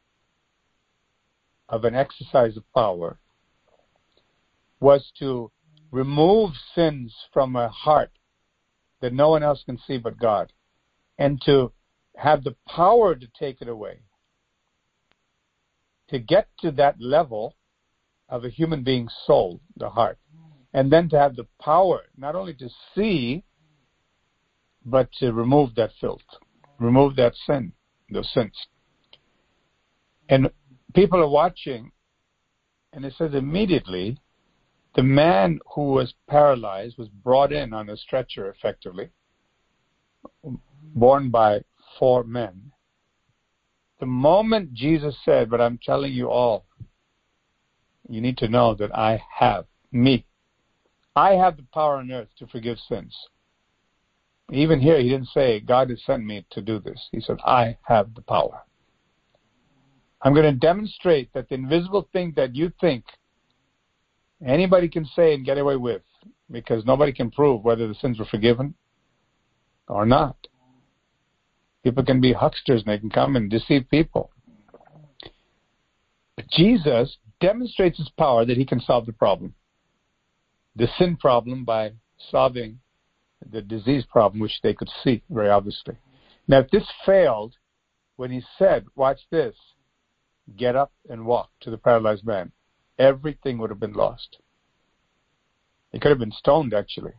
[1.69, 3.17] of an exercise of power
[4.79, 5.51] was to
[5.91, 8.11] remove sins from a heart
[9.01, 10.51] that no one else can see but God
[11.17, 11.71] and to
[12.17, 13.99] have the power to take it away.
[16.09, 17.55] To get to that level
[18.29, 20.19] of a human being's soul, the heart,
[20.73, 23.43] and then to have the power not only to see,
[24.85, 26.21] but to remove that filth
[26.79, 27.73] remove that sin,
[28.09, 28.53] those sins.
[30.29, 30.49] And
[30.93, 31.91] people are watching,
[32.91, 34.17] and it says immediately
[34.95, 39.09] the man who was paralyzed was brought in on a stretcher effectively,
[40.95, 41.61] borne by
[41.97, 42.71] four men.
[43.99, 46.65] The moment Jesus said, But I'm telling you all,
[48.09, 50.25] you need to know that I have me.
[51.15, 53.15] I have the power on earth to forgive sins.
[54.51, 57.07] Even here, he didn't say, God has sent me to do this.
[57.11, 58.63] He said, I have the power.
[60.21, 63.05] I'm going to demonstrate that the invisible thing that you think
[64.45, 66.01] anybody can say and get away with,
[66.51, 68.73] because nobody can prove whether the sins were forgiven
[69.87, 70.35] or not.
[71.83, 74.31] People can be hucksters and they can come and deceive people.
[76.35, 79.53] But Jesus demonstrates his power that he can solve the problem,
[80.75, 81.91] the sin problem, by
[82.31, 82.79] solving
[83.51, 85.95] the disease problem, which they could see very obviously.
[86.47, 87.55] Now, if this failed,
[88.15, 89.55] when he said, Watch this,
[90.55, 92.51] get up and walk to the paralyzed man,
[92.99, 94.37] everything would have been lost.
[95.91, 97.13] He could have been stoned, actually.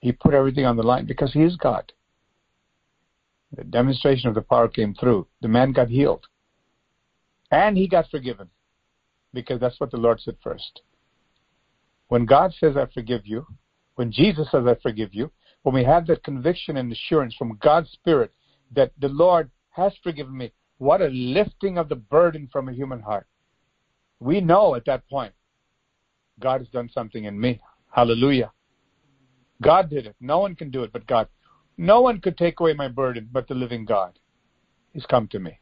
[0.00, 1.92] He put everything on the line because he is God.
[3.54, 5.28] The demonstration of the power came through.
[5.42, 6.26] The man got healed.
[7.50, 8.48] And he got forgiven
[9.34, 10.80] because that's what the Lord said first.
[12.08, 13.46] When God says, I forgive you,
[13.94, 15.30] when Jesus says, I forgive you,
[15.62, 18.32] when we have that conviction and assurance from God's Spirit
[18.74, 23.00] that the Lord has forgiven me, what a lifting of the burden from a human
[23.00, 23.26] heart.
[24.20, 25.32] We know at that point,
[26.40, 27.60] God has done something in me.
[27.90, 28.50] Hallelujah.
[29.60, 30.16] God did it.
[30.20, 31.28] No one can do it but God.
[31.78, 34.18] No one could take away my burden but the living God.
[34.92, 35.58] He's come to me.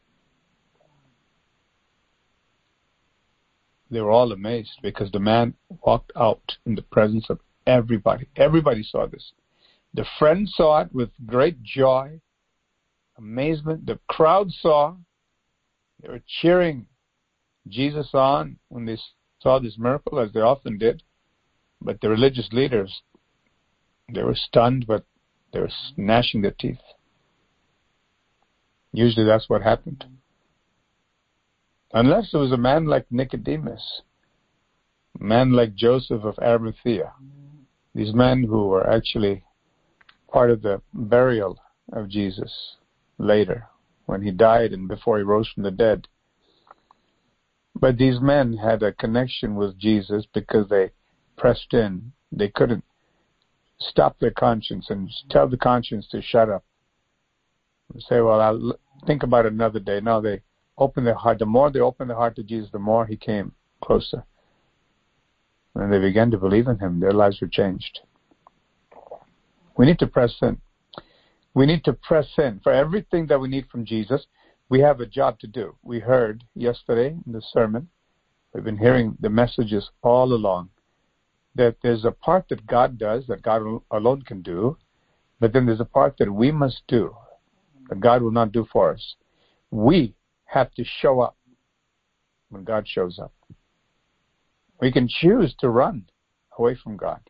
[3.90, 8.28] They were all amazed because the man walked out in the presence of everybody.
[8.36, 9.32] Everybody saw this.
[9.94, 12.20] The friends saw it with great joy,
[13.18, 13.86] amazement.
[13.86, 14.94] The crowd saw.
[16.00, 16.86] They were cheering
[17.68, 18.96] Jesus on when they
[19.40, 21.02] saw this miracle, as they often did.
[21.82, 23.02] But the religious leaders,
[24.12, 25.04] they were stunned, but
[25.52, 26.78] they were gnashing their teeth.
[28.92, 30.04] Usually that's what happened.
[31.92, 34.02] Unless it was a man like Nicodemus,
[35.18, 37.12] man like Joseph of Arimathea,
[37.94, 39.42] these men who were actually
[40.30, 41.58] part of the burial
[41.92, 42.76] of Jesus
[43.18, 43.66] later,
[44.06, 46.06] when he died and before he rose from the dead.
[47.74, 50.90] But these men had a connection with Jesus because they
[51.36, 52.12] pressed in.
[52.30, 52.84] They couldn't
[53.80, 56.64] stop their conscience and tell the conscience to shut up.
[57.92, 60.00] And say, well, I'll think about it another day.
[60.00, 60.42] No, they
[60.80, 61.38] opened their heart.
[61.38, 63.52] The more they opened their heart to Jesus, the more he came
[63.82, 64.24] closer.
[65.74, 66.98] And they began to believe in him.
[66.98, 68.00] Their lives were changed.
[69.76, 70.60] We need to press in.
[71.54, 74.26] We need to press in for everything that we need from Jesus.
[74.68, 75.76] We have a job to do.
[75.82, 77.88] We heard yesterday in the sermon,
[78.52, 80.70] we've been hearing the messages all along,
[81.54, 84.76] that there's a part that God does that God alone can do,
[85.40, 87.14] but then there's a part that we must do
[87.88, 89.16] that God will not do for us.
[89.72, 90.14] We
[90.50, 91.36] have to show up
[92.48, 93.32] when God shows up.
[94.80, 96.04] We can choose to run
[96.58, 97.20] away from God.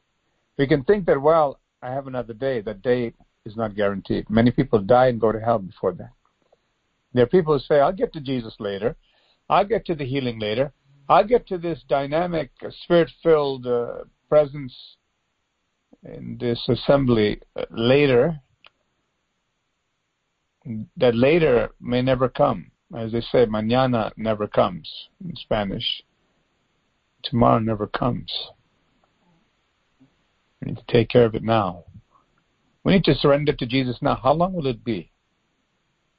[0.57, 2.61] We can think that, well, I have another day.
[2.61, 3.12] That day
[3.45, 4.29] is not guaranteed.
[4.31, 6.12] Many people die and go to hell before that.
[7.12, 8.97] There are people who say, I'll get to Jesus later.
[9.49, 10.73] I'll get to the healing later.
[11.09, 14.75] I'll get to this dynamic, uh, spirit filled uh, presence
[16.05, 18.41] in this assembly uh, later.
[20.97, 22.71] That later may never come.
[22.95, 26.03] As they say, mañana never comes in Spanish.
[27.22, 28.32] Tomorrow never comes.
[30.61, 31.84] We need to take care of it now.
[32.82, 34.16] We need to surrender to Jesus now.
[34.16, 35.12] How long will it be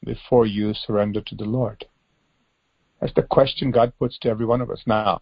[0.05, 1.85] before you surrender to the Lord?
[2.99, 4.81] That's the question God puts to every one of us.
[4.85, 5.21] Now,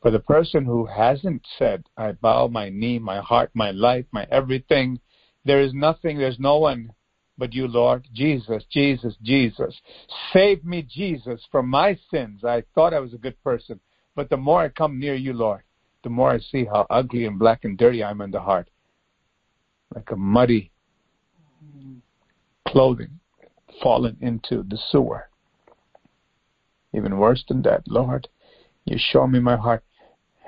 [0.00, 4.26] for the person who hasn't said, I bow my knee, my heart, my life, my
[4.30, 5.00] everything,
[5.44, 6.92] there is nothing, there's no one
[7.36, 8.06] but you, Lord.
[8.12, 9.74] Jesus, Jesus, Jesus.
[10.32, 12.44] Save me, Jesus, from my sins.
[12.44, 13.80] I thought I was a good person,
[14.14, 15.62] but the more I come near you, Lord,
[16.02, 18.68] the more I see how ugly and black and dirty I am in the heart.
[19.94, 20.70] Like a muddy
[22.68, 23.20] clothing
[23.82, 25.28] fallen into the sewer.
[26.92, 28.28] Even worse than that, Lord,
[28.84, 29.82] you show me my heart.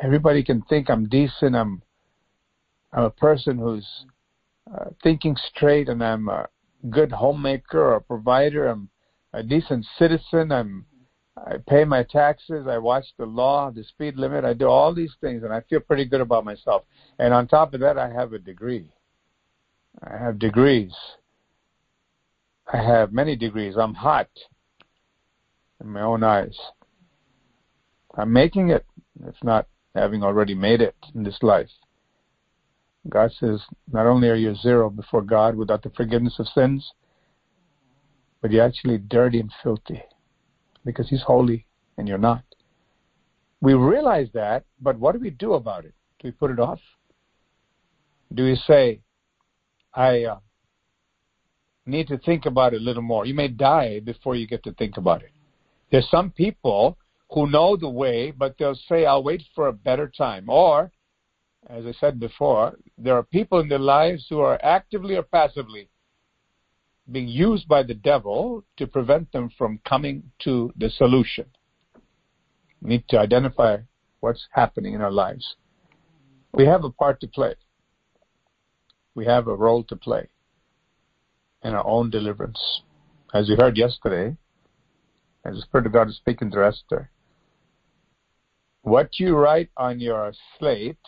[0.01, 1.57] Everybody can think I'm decent.
[1.57, 1.83] I'm,
[2.93, 3.87] I'm a person who's
[4.73, 6.49] uh, thinking straight, and I'm a
[6.91, 8.69] good homemaker or provider.
[8.69, 8.91] I'm
[9.33, 10.53] a decent citizen.
[10.53, 10.87] I'm
[11.37, 15.15] I pay my taxes, I watch the law, the speed limit, I do all these
[15.21, 16.85] things, and I feel pretty good about myself.
[17.19, 18.91] And on top of that, I have a degree.
[20.03, 20.95] I have degrees.
[22.73, 23.77] I have many degrees.
[23.77, 24.31] I'm hot
[25.81, 26.57] in my own eyes.
[28.15, 28.87] I'm making it,
[29.27, 31.71] if not having already made it in this life.
[33.09, 33.61] God says,
[33.93, 36.93] not only are you zero before God without the forgiveness of sins,
[38.41, 40.03] but you're actually dirty and filthy
[40.85, 41.67] because He's holy
[41.99, 42.43] and you're not.
[43.61, 45.95] We realize that, but what do we do about it?
[46.21, 46.81] Do we put it off?
[48.35, 49.01] Do we say,
[49.95, 50.39] I uh,
[51.87, 53.25] need to think about it a little more?
[53.25, 55.31] You may die before you get to think about it.
[55.91, 56.99] There's some people
[57.31, 60.49] who know the way, but they'll say, I'll wait for a better time.
[60.49, 60.91] Or,
[61.69, 65.89] as I said before, there are people in their lives who are actively or passively
[67.11, 71.47] being used by the devil to prevent them from coming to the solution.
[72.83, 73.79] We need to identify
[74.21, 75.57] what's happening in our lives.
[76.53, 77.55] We have a part to play.
[79.15, 80.29] We have a role to play
[81.63, 82.83] in our own deliverance.
[83.35, 84.37] As we heard yesterday,
[85.45, 87.11] as the Spirit of God is speaking to Esther,
[88.83, 90.99] what you write on your slate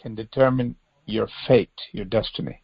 [0.00, 2.62] can determine your fate, your destiny.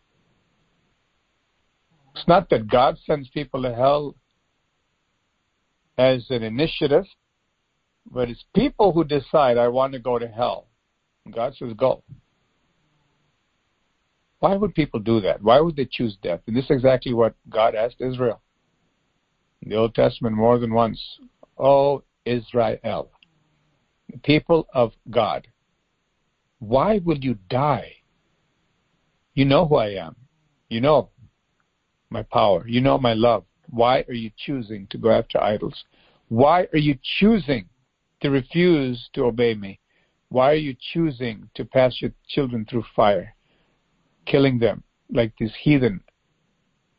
[2.14, 4.14] It's not that God sends people to hell
[5.98, 7.04] as an initiative,
[8.10, 10.68] but it's people who decide, I want to go to hell.
[11.24, 12.02] And God says, go.
[14.38, 15.42] Why would people do that?
[15.42, 16.40] Why would they choose death?
[16.46, 18.40] And this is exactly what God asked Israel.
[19.62, 21.00] In the Old Testament, more than once,
[21.58, 23.10] Oh, Israel,
[24.10, 25.46] the people of God,
[26.58, 27.92] why will you die?
[29.34, 30.16] You know who I am.
[30.68, 31.10] You know
[32.10, 32.66] my power.
[32.66, 33.44] You know my love.
[33.68, 35.84] Why are you choosing to go after idols?
[36.28, 37.66] Why are you choosing
[38.22, 39.80] to refuse to obey me?
[40.28, 43.34] Why are you choosing to pass your children through fire,
[44.24, 46.00] killing them like these heathen,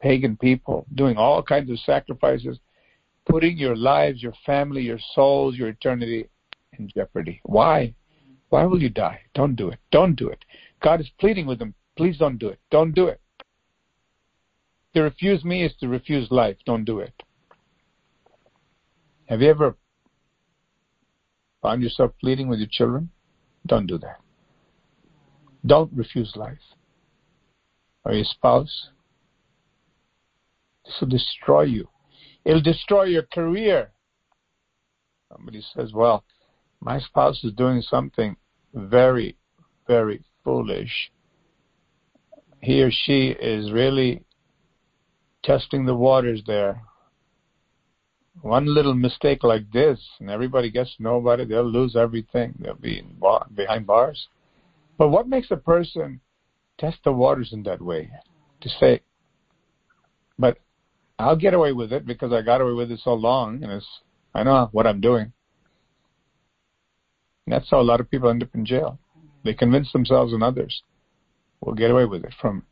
[0.02, 2.60] pagan people, doing all kinds of sacrifices,
[3.28, 6.30] putting your lives, your family, your souls, your eternity
[6.78, 7.42] in jeopardy?
[7.44, 7.94] Why?
[8.50, 9.22] Why will you die?
[9.34, 9.80] Don't do it.
[9.92, 10.44] Don't do it.
[10.82, 11.74] God is pleading with them.
[11.98, 12.60] Please don't do it.
[12.72, 13.20] Don't do it.
[14.94, 16.58] To refuse me is to refuse life.
[16.66, 17.14] Don't do it.
[19.26, 19.76] Have you ever
[21.62, 23.10] found yourself pleading with your children?
[23.66, 24.22] Don't do that.
[25.66, 26.58] Don't refuse life.
[28.06, 28.90] Or your spouse.
[30.86, 31.90] This will destroy you.
[32.46, 33.92] It'll destroy your career.
[35.30, 36.24] Somebody says, well,
[36.82, 38.36] my spouse is doing something
[38.74, 39.38] very,
[39.88, 41.12] very foolish.
[42.62, 44.24] He or she is really
[45.44, 46.82] testing the waters there.
[48.42, 52.54] One little mistake like this, and everybody gets to know about it, they'll lose everything.
[52.60, 54.28] They'll be bar- behind bars.
[54.98, 56.22] But what makes a person
[56.78, 58.12] test the waters in that way?
[58.62, 59.02] To say,
[60.40, 60.58] but
[61.20, 63.88] I'll get away with it because I got away with it so long, and it's,
[64.34, 65.34] I know what I'm doing.
[67.48, 69.00] And that's how a lot of people end up in jail.
[69.46, 70.84] They convince themselves and others
[71.62, 72.64] will get away with it, from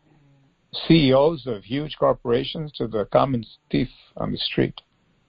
[0.85, 3.87] CEOs of huge corporations to the common thief
[4.17, 4.81] on the street.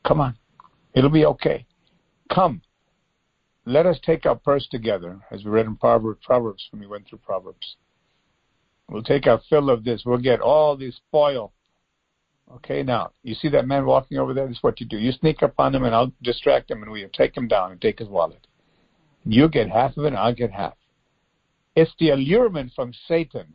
[0.04, 0.36] Come on,
[0.94, 1.64] it'll be okay.
[2.28, 2.60] Come,
[3.66, 7.18] let us take our purse together, as we read in Proverbs, when we went through
[7.18, 7.76] Proverbs.
[8.88, 10.02] We'll take our fill of this.
[10.04, 11.52] We'll get all the spoil.
[12.52, 14.48] Okay, now, you see that man walking over there?
[14.48, 14.98] This is what you do.
[14.98, 17.80] You sneak up on him, and I'll distract him, and we'll take him down and
[17.80, 18.44] take his wallet.
[19.26, 20.74] You get half of it, I'll get half.
[21.74, 23.54] It's the allurement from Satan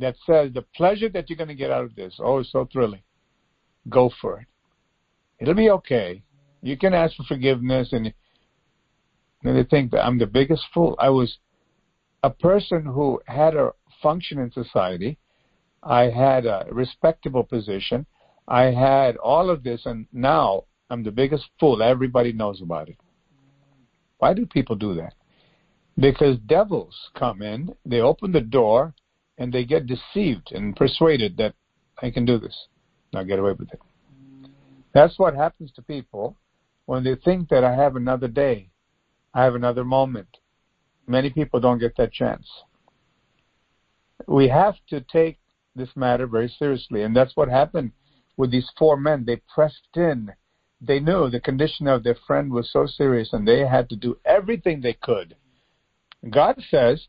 [0.00, 2.68] that says the pleasure that you're going to get out of this, oh, it's so
[2.70, 3.02] thrilling.
[3.88, 4.46] Go for it.
[5.38, 6.22] It'll be okay.
[6.62, 8.12] You can ask for forgiveness, and
[9.42, 10.96] then they think that I'm the biggest fool.
[10.98, 11.38] I was
[12.22, 13.70] a person who had a
[14.02, 15.18] function in society.
[15.82, 18.06] I had a respectable position.
[18.48, 21.82] I had all of this, and now I'm the biggest fool.
[21.82, 22.96] Everybody knows about it.
[24.22, 25.14] Why do people do that?
[25.98, 28.94] Because devils come in, they open the door,
[29.36, 31.54] and they get deceived and persuaded that
[32.00, 32.56] I can do this.
[33.16, 33.80] I'll get away with it.
[34.94, 36.36] That's what happens to people
[36.86, 38.70] when they think that I have another day,
[39.34, 40.28] I have another moment.
[41.08, 42.48] Many people don't get that chance.
[44.28, 45.40] We have to take
[45.74, 47.90] this matter very seriously, and that's what happened
[48.36, 49.24] with these four men.
[49.26, 50.32] They pressed in
[50.84, 54.18] they knew the condition of their friend was so serious and they had to do
[54.24, 55.36] everything they could.
[56.28, 57.06] God says,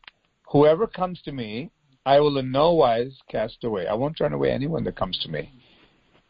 [0.50, 1.70] Whoever comes to me,
[2.06, 3.88] I will in no wise cast away.
[3.88, 5.50] I won't turn away anyone that comes to me.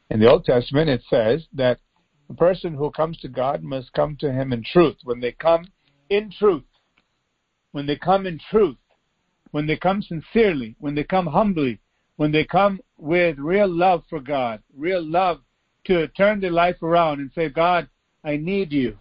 [0.09, 1.81] In the Old Testament, it says that
[2.29, 4.97] the person who comes to God must come to him in truth.
[5.05, 5.67] When they come
[6.09, 6.65] in truth,
[7.73, 8.77] when they come in truth,
[9.51, 11.81] when they come sincerely, when they come humbly,
[12.17, 15.41] when they come with real love for God, real love
[15.85, 17.89] to turn their life around and say, God,
[18.25, 18.97] I need you.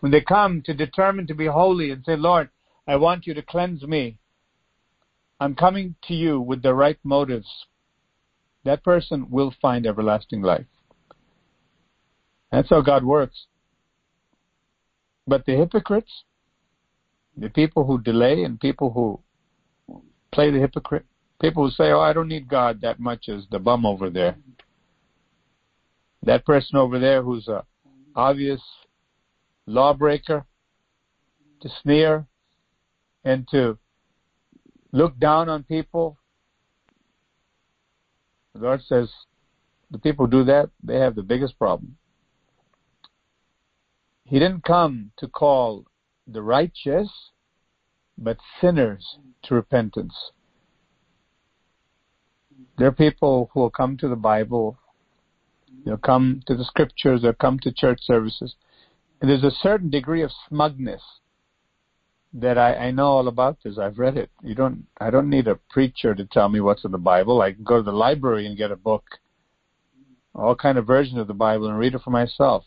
[0.00, 2.50] When they come to determine to be holy and say, Lord,
[2.86, 4.18] I want you to cleanse me.
[5.40, 7.48] I'm coming to you with the right motives.
[8.64, 10.66] That person will find everlasting life.
[12.50, 13.46] That's how God works.
[15.26, 16.24] But the hypocrites,
[17.36, 19.20] the people who delay and people who
[20.32, 21.06] play the hypocrite,
[21.40, 24.36] people who say, Oh, I don't need God that much as the bum over there
[26.24, 27.64] that person over there who's a
[28.14, 28.60] obvious
[29.66, 30.44] lawbreaker
[31.60, 32.26] to sneer
[33.24, 33.78] and to
[34.92, 36.18] look down on people.
[38.54, 39.10] The Lord says
[39.90, 41.96] the people who do that, they have the biggest problem.
[44.24, 45.86] He didn't come to call
[46.26, 47.08] the righteous,
[48.16, 50.14] but sinners to repentance.
[52.78, 54.78] There are people who will come to the Bible
[55.84, 58.54] They'll come to the scriptures, they'll come to church services.
[59.20, 61.02] And there's a certain degree of smugness
[62.34, 63.78] that I, I know all about this.
[63.78, 64.30] I've read it.
[64.42, 67.40] You don't I don't need a preacher to tell me what's in the Bible.
[67.40, 69.04] I can go to the library and get a book,
[70.34, 72.64] all kind of versions of the Bible and read it for myself.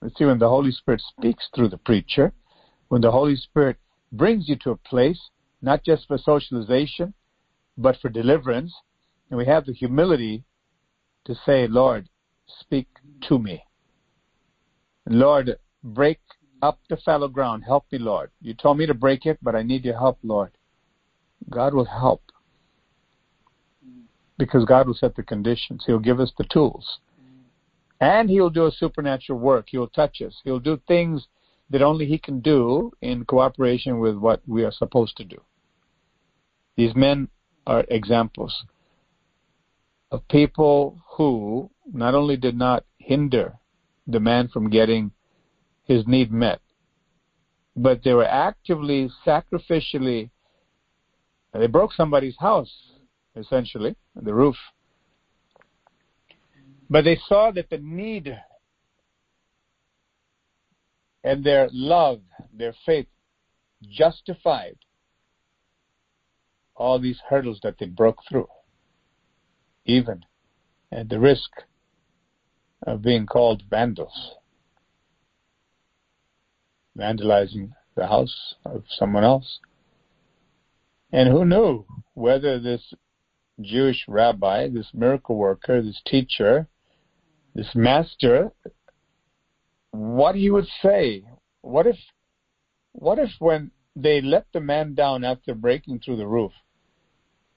[0.00, 2.32] But see when the Holy Spirit speaks through the preacher,
[2.88, 3.76] when the Holy Spirit
[4.10, 5.30] brings you to a place,
[5.62, 7.14] not just for socialization,
[7.78, 8.74] but for deliverance,
[9.30, 10.44] and we have the humility
[11.24, 12.08] to say, Lord,
[12.60, 12.88] speak
[13.28, 13.62] to me.
[15.06, 16.20] Lord, break
[16.62, 17.64] up the fallow ground.
[17.64, 18.30] Help me, Lord.
[18.40, 20.50] You told me to break it, but I need your help, Lord.
[21.50, 22.22] God will help.
[24.38, 25.84] Because God will set the conditions.
[25.86, 26.98] He'll give us the tools.
[28.00, 29.66] And He'll do a supernatural work.
[29.68, 30.40] He'll touch us.
[30.44, 31.26] He'll do things
[31.70, 35.40] that only He can do in cooperation with what we are supposed to do.
[36.76, 37.28] These men
[37.66, 38.64] are examples
[40.12, 43.54] of people who not only did not hinder
[44.06, 45.10] the man from getting
[45.84, 46.60] his need met,
[47.74, 50.28] but they were actively, sacrificially,
[51.54, 52.70] they broke somebody's house,
[53.36, 54.56] essentially, the roof.
[56.90, 58.36] But they saw that the need
[61.24, 62.20] and their love,
[62.52, 63.06] their faith,
[63.90, 64.76] justified
[66.76, 68.48] all these hurdles that they broke through,
[69.84, 70.24] even
[70.90, 71.50] at the risk
[72.86, 74.32] of being called vandals,
[76.96, 79.60] vandalizing the house of someone else.
[81.12, 81.84] And who knew
[82.14, 82.94] whether this
[83.60, 86.68] Jewish rabbi, this miracle worker, this teacher,
[87.54, 88.50] this master,
[89.90, 91.24] what he would say.
[91.60, 91.96] What if,
[92.92, 96.52] what if when they let the man down after breaking through the roof,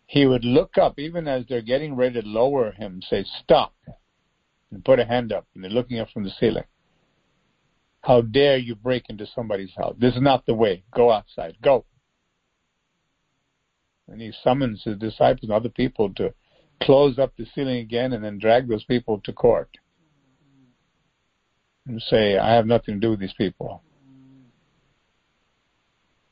[0.08, 3.74] he would look up even as they're getting ready to lower him, say, stop,
[4.72, 6.66] and put a hand up, and they're looking up from the ceiling.
[8.02, 9.96] How dare you break into somebody's house?
[9.98, 10.84] This is not the way.
[10.94, 11.58] Go outside.
[11.64, 11.86] Go.
[14.08, 16.32] And he summons his disciples and other people to
[16.84, 19.70] close up the ceiling again and then drag those people to court.
[21.88, 23.82] And say, I have nothing to do with these people.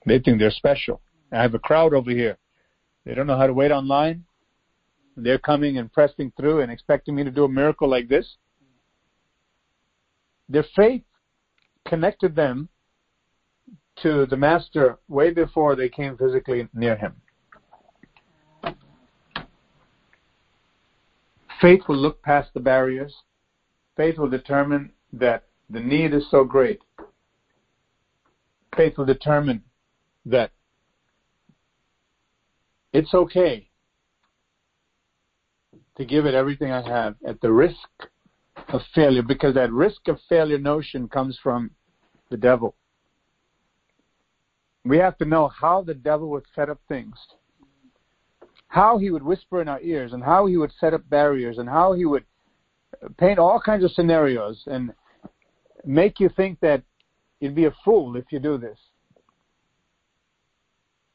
[0.05, 1.01] They think they're special.
[1.31, 2.37] I have a crowd over here.
[3.05, 4.23] They don't know how to wait online.
[5.15, 8.37] They're coming and pressing through and expecting me to do a miracle like this.
[10.49, 11.03] Their faith
[11.87, 12.69] connected them
[14.01, 17.13] to the Master way before they came physically near him.
[21.61, 23.13] Faith will look past the barriers.
[23.95, 26.81] Faith will determine that the need is so great.
[28.75, 29.63] Faith will determine
[30.25, 30.51] that
[32.93, 33.67] it's okay
[35.97, 37.77] to give it everything I have at the risk
[38.69, 41.71] of failure because that risk of failure notion comes from
[42.29, 42.75] the devil.
[44.85, 47.15] We have to know how the devil would set up things,
[48.67, 51.69] how he would whisper in our ears, and how he would set up barriers, and
[51.69, 52.25] how he would
[53.17, 54.93] paint all kinds of scenarios and
[55.85, 56.83] make you think that
[57.39, 58.77] you'd be a fool if you do this.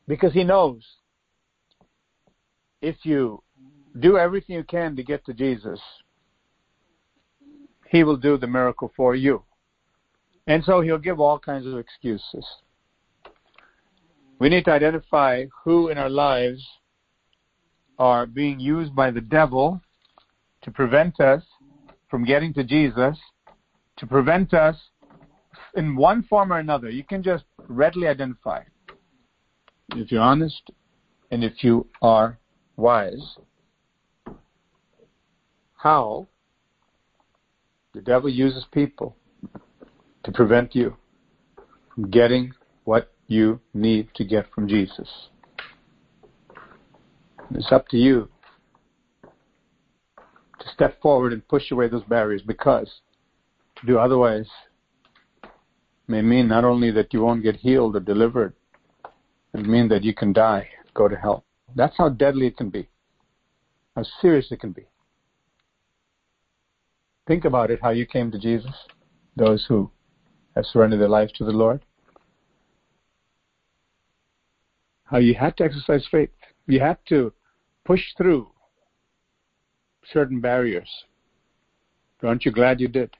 [0.07, 0.83] Because he knows
[2.81, 3.43] if you
[3.99, 5.81] do everything you can to get to Jesus,
[7.89, 9.43] he will do the miracle for you.
[10.47, 12.47] And so he'll give all kinds of excuses.
[14.39, 16.65] We need to identify who in our lives
[17.99, 19.81] are being used by the devil
[20.63, 21.43] to prevent us
[22.09, 23.19] from getting to Jesus,
[23.97, 24.77] to prevent us
[25.75, 26.89] in one form or another.
[26.89, 28.63] You can just readily identify.
[29.95, 30.71] If you're honest
[31.31, 32.39] and if you are
[32.79, 33.37] wise,
[35.77, 36.29] how
[37.93, 39.17] the devil uses people
[40.23, 40.97] to prevent you
[41.95, 42.53] from getting
[42.85, 45.09] what you need to get from Jesus.
[47.51, 48.29] It's up to you
[50.61, 53.01] to step forward and push away those barriers because
[53.81, 54.47] to do otherwise
[56.07, 58.55] may mean not only that you won't get healed or delivered,
[59.55, 61.45] it mean that you can die, go to hell.
[61.75, 62.89] That's how deadly it can be,
[63.95, 64.87] how serious it can be.
[67.27, 68.73] Think about it, how you came to Jesus,
[69.37, 69.91] those who
[70.57, 71.85] have surrendered their life to the Lord.
[75.05, 76.31] How you had to exercise faith.
[76.67, 77.33] You had to
[77.85, 78.51] push through
[80.13, 80.89] certain barriers.
[82.23, 83.11] Aren't you glad you did?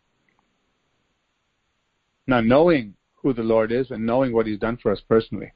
[2.27, 5.53] Now, knowing who the Lord is and knowing what He's done for us personally,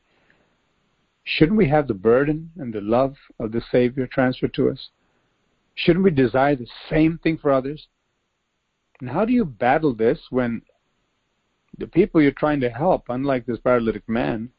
[1.24, 4.90] shouldn't we have the burden and the love of the Savior transferred to us?
[5.74, 7.86] Shouldn't we desire the same thing for others?
[9.00, 10.62] And how do you battle this when
[11.78, 14.50] the people you're trying to help, unlike this paralytic man,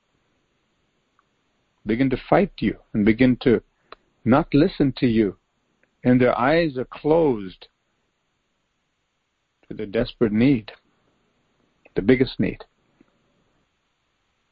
[1.86, 3.62] begin to fight you and begin to
[4.26, 5.38] not listen to you,
[6.04, 7.68] and their eyes are closed
[9.68, 10.72] to the desperate need,
[11.96, 12.64] the biggest need.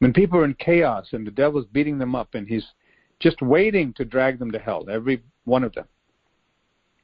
[0.02, 2.66] When people are in chaos and the devil's beating them up and he's
[3.20, 5.86] just waiting to drag them to hell, every one of them.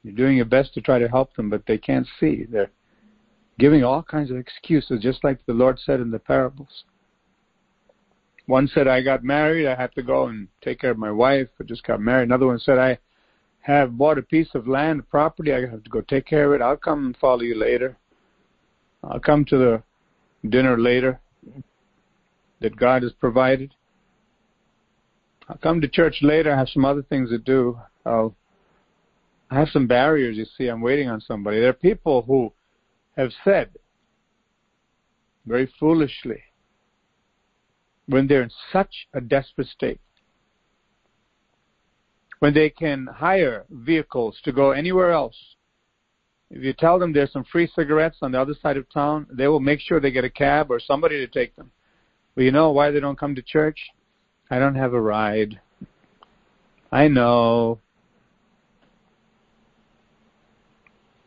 [0.02, 2.46] You're doing your best to try to help them, but they can't see.
[2.50, 2.72] They're
[3.60, 6.86] giving all kinds of excuses, just like the Lord said in the parables.
[8.48, 11.50] One said, I got married, I have to go and take care of my wife,
[11.62, 12.30] I just got married.
[12.30, 12.98] Another one said, I
[13.60, 16.64] have bought a piece of land, property, I have to go take care of it.
[16.64, 17.96] I'll come and follow you later.
[19.04, 19.84] I'll come to the
[20.50, 21.20] dinner later
[22.60, 23.74] that God has provided.
[25.50, 27.80] I'll come to church later, I have some other things to do.
[28.06, 28.36] I'll
[29.50, 31.60] I have some barriers, you see, I'm waiting on somebody.
[31.60, 32.52] There are people who
[33.16, 33.70] have said
[35.46, 36.44] very foolishly
[38.08, 40.02] when they're in such a desperate state,
[42.40, 45.38] when they can hire vehicles to go anywhere else.
[46.50, 49.48] If you tell them there's some free cigarettes on the other side of town, they
[49.48, 51.72] will make sure they get a cab or somebody to take them.
[52.38, 53.90] Well, you know why they don't come to church?
[54.52, 55.60] I don't have a ride.
[56.92, 57.80] I know.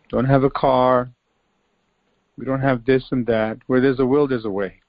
[0.08, 1.10] Don't have a car.
[2.38, 3.58] We don't have this and that.
[3.66, 4.82] Where there's a will, there's a way.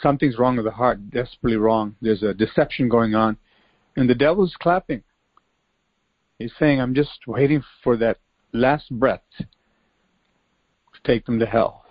[0.00, 1.96] Something's wrong with the heart, desperately wrong.
[2.00, 3.36] There's a deception going on.
[3.96, 5.02] And the devil's clapping.
[6.38, 8.18] He's saying, I'm just waiting for that
[8.52, 9.46] last breath to
[11.04, 11.84] take them to hell.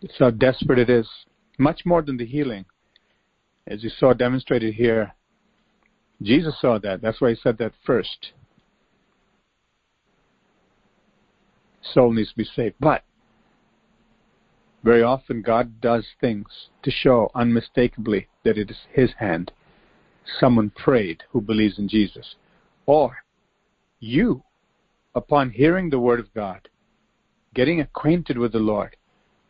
[0.00, 1.08] It's how desperate it is.
[1.58, 2.64] Much more than the healing.
[3.66, 5.12] As you saw demonstrated here,
[6.22, 7.02] Jesus saw that.
[7.02, 8.32] That's why he said that first.
[11.82, 12.76] Soul needs to be saved.
[12.80, 13.02] But
[14.84, 16.46] very often God does things
[16.82, 19.52] to show unmistakably that it is His hand.
[20.38, 22.36] Someone prayed who believes in Jesus.
[22.86, 23.18] Or
[24.00, 24.42] you,
[25.14, 26.68] upon hearing the Word of God,
[27.54, 28.96] getting acquainted with the Lord,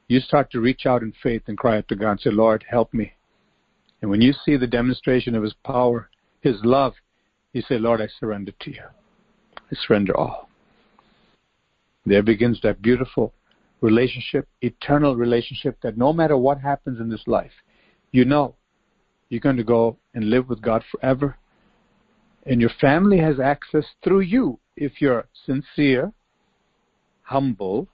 [0.09, 2.64] you start to reach out in faith and cry out to God and say, Lord,
[2.68, 3.12] help me.
[4.01, 6.09] And when you see the demonstration of His power,
[6.40, 6.94] His love,
[7.52, 8.82] you say, Lord, I surrender to you.
[9.56, 10.48] I surrender all.
[12.06, 13.35] There begins that beautiful
[13.80, 17.52] relationship, eternal relationship that no matter what happens in this life,
[18.12, 18.55] you know
[19.28, 21.36] you're going to go and live with God forever.
[22.47, 26.12] And your family has access through you if you're sincere,
[27.22, 27.89] humble,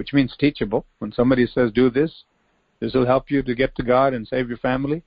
[0.00, 0.86] which means teachable.
[1.00, 2.24] When somebody says, do this,
[2.80, 5.02] this will help you to get to God and save your family.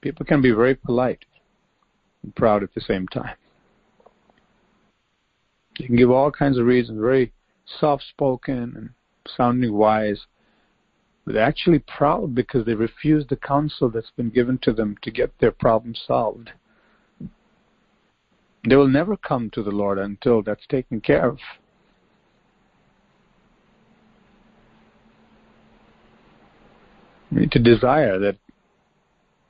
[0.00, 1.26] People can be very polite
[2.22, 3.36] and proud at the same time.
[5.76, 7.34] You can give all kinds of reasons, very
[7.80, 8.90] soft spoken and
[9.36, 10.22] sounding wise,
[11.26, 15.10] but they're actually proud because they refuse the counsel that's been given to them to
[15.10, 16.48] get their problem solved.
[18.66, 21.38] They will never come to the Lord until that's taken care of.
[27.36, 28.38] Need to desire that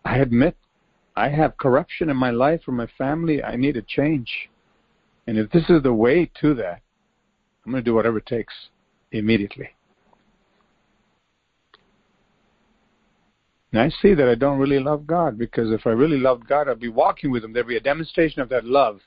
[0.04, 0.56] I admit
[1.14, 3.44] I have corruption in my life or my family.
[3.44, 4.50] I need a change.
[5.28, 6.82] And if this is the way to that,
[7.64, 8.52] I'm going to do whatever it takes
[9.12, 9.68] immediately.
[13.70, 16.68] And I see that I don't really love God because if I really loved God,
[16.68, 17.52] I'd be walking with Him.
[17.52, 18.98] There'd be a demonstration of that love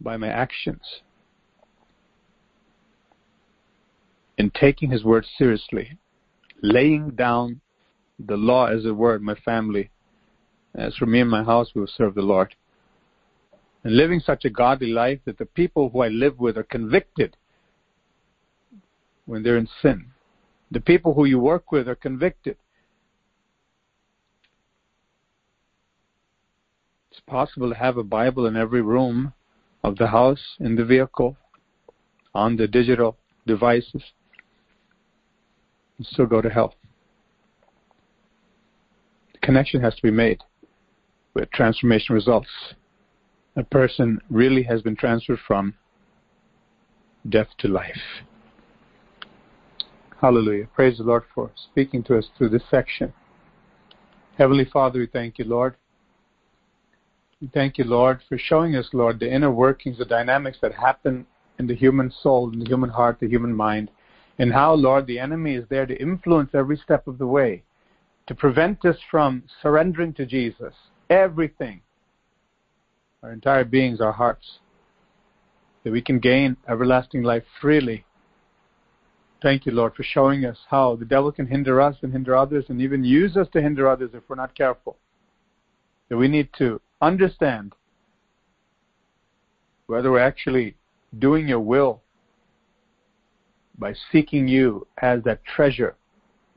[0.00, 0.82] by my actions.
[4.38, 5.98] In taking His word seriously,
[6.62, 7.60] laying down
[8.18, 9.90] the law as a word, my family.
[10.74, 12.54] As for me and my house, we will serve the Lord
[13.84, 17.36] and living such a godly life that the people who I live with are convicted
[19.26, 20.06] when they're in sin.
[20.70, 22.56] The people who you work with are convicted.
[27.10, 29.34] It's possible to have a Bible in every room
[29.84, 31.36] of the house, in the vehicle,
[32.34, 34.02] on the digital devices,
[36.02, 36.74] and still go to hell.
[39.34, 40.40] The connection has to be made
[41.34, 42.48] with transformation results
[43.54, 45.74] a person really has been transferred from
[47.28, 48.24] death to life.
[50.20, 50.66] Hallelujah.
[50.74, 53.12] Praise the Lord for speaking to us through this section.
[54.38, 55.76] Heavenly Father, we thank you, Lord.
[57.40, 61.26] We thank you, Lord, for showing us, Lord, the inner workings, the dynamics that happen
[61.58, 63.90] in the human soul, in the human heart, the human mind,
[64.42, 67.62] and how, Lord, the enemy is there to influence every step of the way,
[68.26, 70.74] to prevent us from surrendering to Jesus.
[71.08, 71.80] Everything
[73.22, 74.58] our entire beings, our hearts,
[75.84, 78.04] that we can gain everlasting life freely.
[79.40, 82.64] Thank you, Lord, for showing us how the devil can hinder us and hinder others
[82.68, 84.96] and even use us to hinder others if we're not careful.
[86.08, 87.74] That we need to understand
[89.86, 90.74] whether we're actually
[91.16, 92.02] doing your will
[93.78, 95.96] by seeking you as that treasure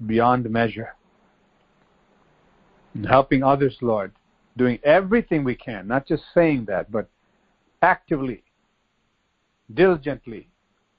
[0.05, 0.95] beyond measure
[2.93, 4.11] and helping others, Lord,
[4.57, 7.09] doing everything we can, not just saying that, but
[7.81, 8.43] actively,
[9.73, 10.47] diligently,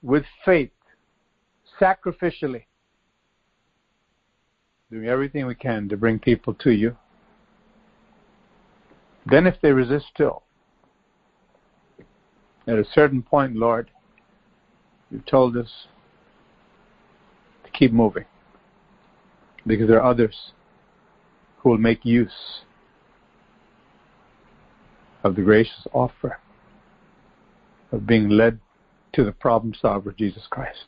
[0.02, 0.70] with faith,
[1.80, 2.64] sacrificially,
[4.90, 6.97] doing everything we can to bring people to you.
[9.28, 10.44] Then, if they resist still,
[12.68, 13.90] at a certain point, Lord,
[15.10, 15.86] you've told us
[17.77, 18.24] keep moving
[19.66, 20.53] because there are others
[21.59, 22.61] who will make use
[25.24, 26.39] of the gracious offer
[27.93, 28.59] of being led
[29.12, 30.86] to the problem solver, Jesus Christ.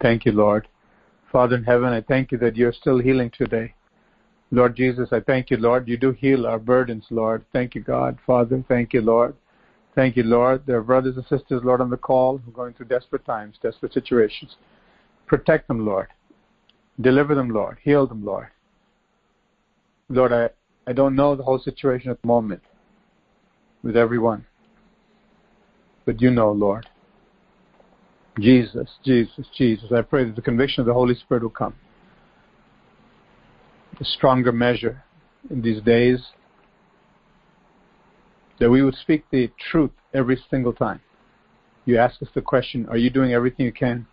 [0.00, 0.68] Thank you, Lord,
[1.32, 3.74] Father in heaven, I thank you that you're still healing today.
[4.50, 5.88] Lord Jesus, I thank you, Lord.
[5.88, 7.44] You do heal our burdens, Lord.
[7.52, 8.16] Thank you, God.
[8.26, 9.34] Father, thank you, Lord.
[9.94, 10.62] Thank you, Lord.
[10.66, 13.56] There are brothers and sisters, Lord, on the call who are going through desperate times,
[13.60, 14.56] desperate situations.
[15.26, 16.08] Protect them, Lord.
[17.00, 17.78] Deliver them, Lord.
[17.82, 18.48] Heal them, Lord.
[20.08, 20.50] Lord, I,
[20.88, 22.62] I don't know the whole situation at the moment
[23.82, 24.46] with everyone.
[26.04, 26.88] But you know, Lord.
[28.38, 29.90] Jesus, Jesus, Jesus.
[29.92, 31.74] I pray that the conviction of the Holy Spirit will come.
[34.00, 35.02] A stronger measure
[35.50, 36.20] in these days.
[38.60, 41.00] That we would speak the truth every single time.
[41.84, 44.06] You ask us the question, are you doing everything you can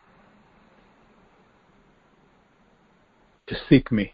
[3.47, 4.13] to seek me?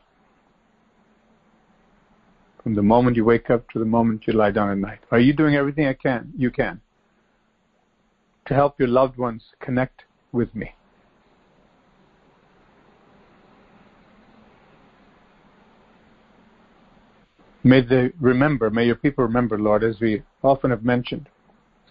[2.64, 5.00] From the moment you wake up to the moment you lie down at night.
[5.12, 6.82] Are you doing everything I can you can
[8.48, 10.74] to help your loved ones connect with me?
[17.64, 21.28] May they remember, may your people remember, Lord, as we often have mentioned.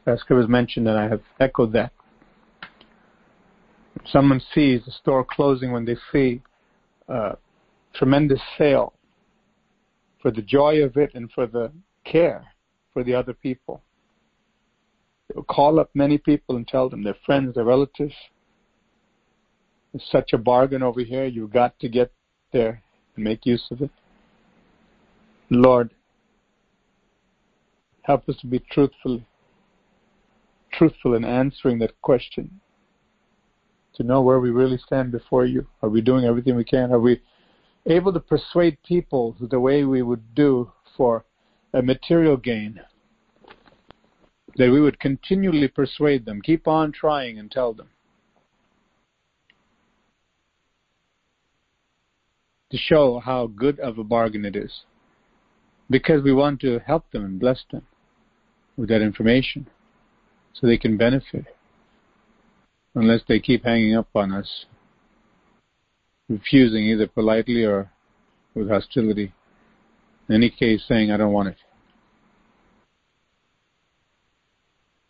[0.05, 1.93] Pastor has mentioned, and I have echoed that.
[4.11, 6.41] Someone sees a store closing when they see
[7.95, 8.93] tremendous sale
[10.21, 11.71] for the joy of it and for the
[12.05, 12.45] care
[12.93, 13.83] for the other people.
[15.29, 18.15] They'll call up many people and tell them, their friends, their relatives,
[19.93, 22.13] there's such a bargain over here, you've got to get
[22.53, 22.83] there
[23.15, 23.91] and make use of it.
[25.51, 25.91] Lord,
[28.03, 29.23] help us to be truthful,
[30.73, 32.61] truthful in answering that question.
[33.99, 35.67] To know where we really stand before you.
[35.83, 36.93] Are we doing everything we can?
[36.93, 37.21] Are we
[37.85, 41.25] able to persuade people the way we would do for
[41.75, 42.81] a material gain?
[44.55, 47.89] That we would continually persuade them, keep on trying and tell them.
[52.71, 54.85] To show how good of a bargain it is
[55.91, 57.85] because we want to help them and bless them
[58.77, 59.67] with that information
[60.53, 61.47] so they can benefit
[62.95, 64.67] unless they keep hanging up on us,
[66.29, 67.91] refusing either politely or
[68.55, 69.33] with hostility.
[70.29, 71.57] In any case, saying, I don't want it.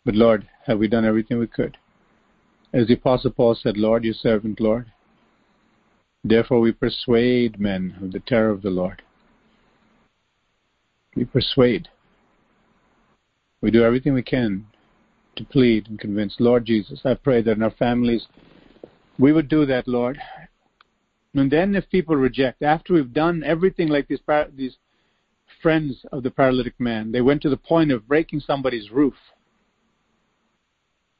[0.05, 1.77] But Lord, have we done everything we could?
[2.73, 4.91] As the Apostle Paul said, Lord, your servant, Lord.
[6.23, 9.01] Therefore we persuade men of the terror of the Lord.
[11.15, 11.89] We persuade.
[13.61, 14.67] We do everything we can
[15.39, 16.35] to plead and convince.
[16.37, 18.27] Lord Jesus, I pray that in our families
[19.17, 20.19] we would do that, Lord.
[21.33, 24.19] And then if people reject, after we've done everything like these,
[24.53, 24.75] these
[25.61, 29.13] friends of the paralytic man, they went to the point of breaking somebody's roof.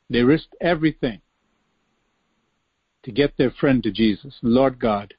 [0.09, 1.21] They risked everything
[3.03, 4.37] to get their friend to Jesus.
[4.41, 5.13] Lord God,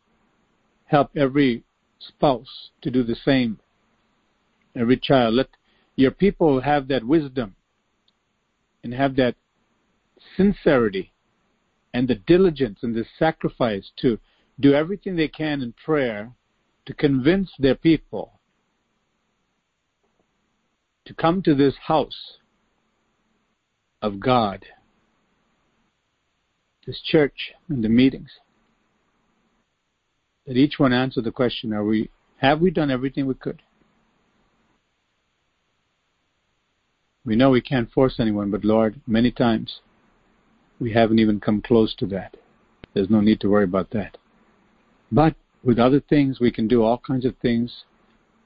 [0.84, 1.64] help every
[1.98, 3.60] spouse to do the same
[4.76, 5.34] every child.
[5.34, 5.48] Let
[5.96, 7.56] your people have that wisdom
[8.82, 9.34] and have that
[10.36, 11.12] sincerity
[11.92, 14.18] and the diligence and the sacrifice to
[14.58, 16.32] do everything they can in prayer
[16.86, 18.40] to convince their people
[21.06, 22.38] to come to this house
[24.02, 24.64] of God,
[26.86, 28.30] this church and the meetings.
[30.46, 33.60] That each one answer the question, are we have we done everything we could?
[37.24, 39.80] We know we can't force anyone, but Lord, many times
[40.78, 42.36] we haven't even come close to that.
[42.94, 44.16] There's no need to worry about that.
[45.12, 47.84] But with other things, we can do all kinds of things.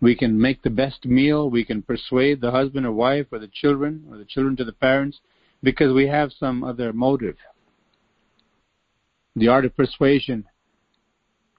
[0.01, 1.49] We can make the best meal.
[1.49, 4.73] We can persuade the husband or wife or the children or the children to the
[4.73, 5.21] parents
[5.63, 7.37] because we have some other motive.
[9.37, 10.45] The art of persuasion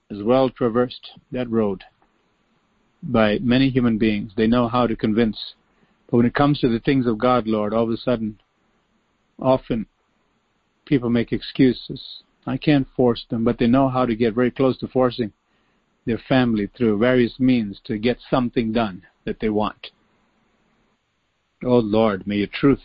[0.09, 1.83] is well traversed, that road,
[3.01, 4.33] by many human beings.
[4.35, 5.55] They know how to convince
[6.09, 8.39] but when it comes to the things of God, Lord, all of a sudden,
[9.39, 9.87] often
[10.85, 12.23] people make excuses.
[12.45, 15.33] I can't force them, but they know how to get very close to forcing
[16.05, 19.87] their family through various means to get something done that they want.
[21.63, 22.83] Oh Lord, may your truth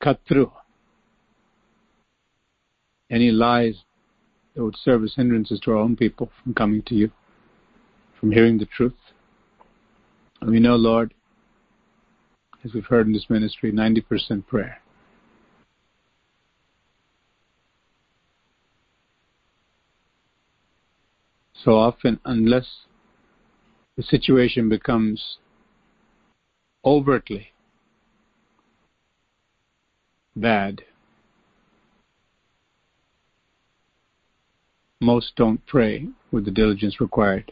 [0.00, 0.52] cut through
[3.10, 3.82] any lies
[4.54, 7.10] that would serve as hindrances to our own people from coming to you,
[8.20, 8.94] from hearing the truth.
[10.44, 11.14] And we know, Lord,
[12.62, 14.82] as we've heard in this ministry, 90% prayer.
[21.54, 22.66] So often, unless
[23.96, 25.38] the situation becomes
[26.84, 27.52] overtly
[30.36, 30.82] bad,
[35.00, 37.50] most don't pray with the diligence required.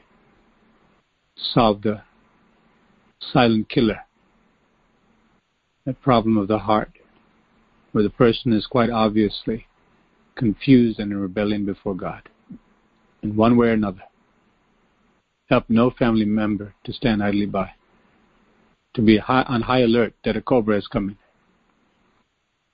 [1.36, 2.02] Solve the
[3.32, 4.00] silent killer,
[5.84, 6.90] that problem of the heart,
[7.92, 9.66] where the person is quite obviously
[10.34, 12.28] confused and in rebellion before God,
[13.22, 14.02] in one way or another.
[15.48, 17.70] Help no family member to stand idly by,
[18.94, 21.18] to be high, on high alert that a cobra is coming.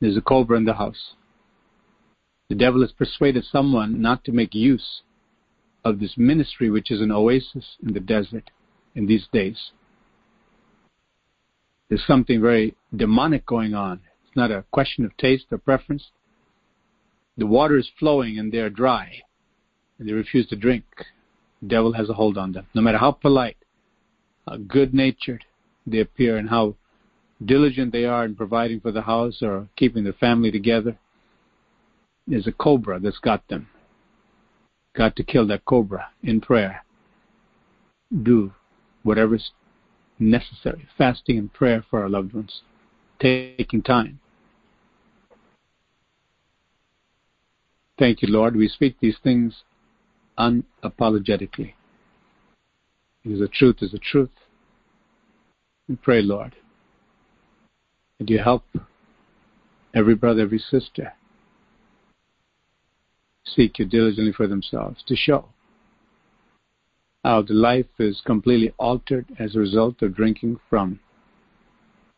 [0.00, 1.14] There's a cobra in the house.
[2.48, 5.02] The devil has persuaded someone not to make use
[5.84, 8.50] of this ministry, which is an oasis in the desert
[8.94, 9.72] in these days.
[11.88, 14.00] There's something very demonic going on.
[14.26, 16.10] It's not a question of taste or preference.
[17.36, 19.22] The water is flowing and they're dry,
[19.98, 20.84] and they refuse to drink.
[21.62, 22.66] The devil has a hold on them.
[22.74, 23.56] No matter how polite,
[24.46, 25.44] how good natured
[25.86, 26.74] they appear, and how
[27.44, 30.98] diligent they are in providing for the house or keeping the family together,
[32.26, 33.68] there's a cobra that's got them.
[34.94, 36.84] Got to kill that cobra in prayer.
[38.22, 38.52] Do
[39.02, 39.52] whatever's
[40.18, 40.86] necessary.
[40.96, 42.62] Fasting and prayer for our loved ones.
[43.20, 44.20] Taking time.
[47.98, 48.54] Thank you, Lord.
[48.54, 49.62] We speak these things
[50.38, 51.74] unapologetically.
[53.22, 54.30] Because the truth is the truth.
[55.88, 56.54] We pray, Lord,
[58.18, 58.64] that you help
[59.94, 61.14] every brother, every sister
[63.44, 65.48] seek you diligently for themselves to show
[67.28, 70.98] how the life is completely altered as a result of drinking from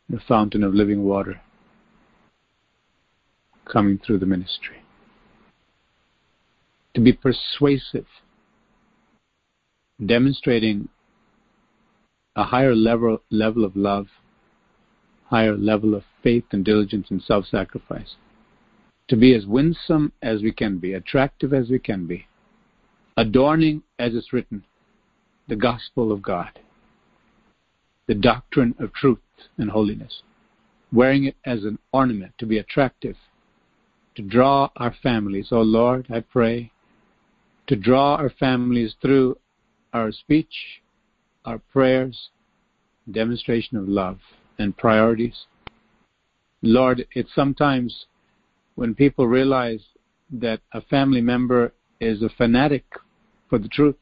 [0.07, 1.41] the fountain of living water
[3.65, 4.77] coming through the ministry.
[6.93, 8.05] To be persuasive,
[10.05, 10.87] demonstrating
[12.37, 14.07] a higher level, level of love,
[15.25, 18.15] higher level of faith and diligence and self sacrifice
[19.09, 22.27] to be as winsome as we can be, attractive as we can be,
[23.17, 24.63] adorning as it's written,
[25.51, 26.59] the gospel of God,
[28.07, 29.19] the doctrine of truth
[29.57, 30.21] and holiness,
[30.93, 33.17] wearing it as an ornament to be attractive,
[34.15, 35.49] to draw our families.
[35.51, 36.71] Oh Lord, I pray
[37.67, 39.39] to draw our families through
[39.91, 40.81] our speech,
[41.43, 42.29] our prayers,
[43.11, 44.19] demonstration of love
[44.57, 45.47] and priorities.
[46.61, 48.05] Lord, it's sometimes
[48.75, 49.81] when people realize
[50.31, 52.85] that a family member is a fanatic
[53.49, 53.97] for the truth,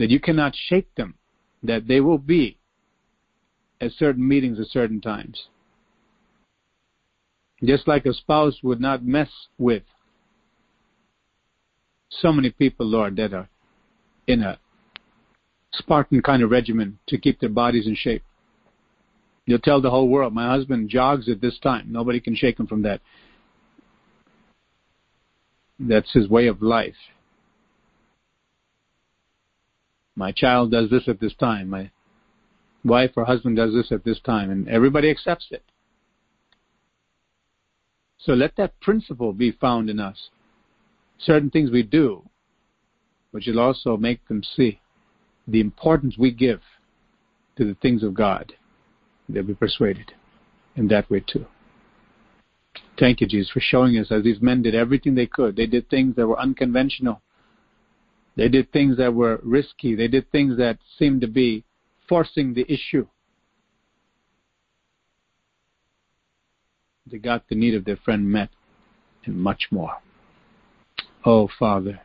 [0.00, 1.14] that you cannot shake them,
[1.62, 2.56] that they will be
[3.82, 5.48] at certain meetings at certain times.
[7.62, 9.28] Just like a spouse would not mess
[9.58, 9.82] with
[12.08, 13.50] so many people, Lord, that are
[14.26, 14.58] in a
[15.74, 18.22] Spartan kind of regimen to keep their bodies in shape.
[19.44, 21.92] You'll tell the whole world, my husband jogs at this time.
[21.92, 23.02] Nobody can shake him from that.
[25.78, 26.96] That's his way of life.
[30.20, 31.70] My child does this at this time.
[31.70, 31.90] My
[32.84, 34.50] wife or husband does this at this time.
[34.50, 35.64] And everybody accepts it.
[38.18, 40.28] So let that principle be found in us.
[41.18, 42.22] Certain things we do,
[43.30, 44.78] which will also make them see
[45.48, 46.60] the importance we give
[47.56, 48.52] to the things of God
[49.26, 50.12] they'll be persuaded
[50.76, 51.46] in that way too.
[52.98, 55.56] Thank you, Jesus, for showing us as these men did everything they could.
[55.56, 57.22] They did things that were unconventional.
[58.40, 59.94] They did things that were risky.
[59.94, 61.62] They did things that seemed to be
[62.08, 63.06] forcing the issue.
[67.06, 68.48] They got the need of their friend met
[69.26, 69.98] and much more.
[71.22, 72.00] Oh, Father,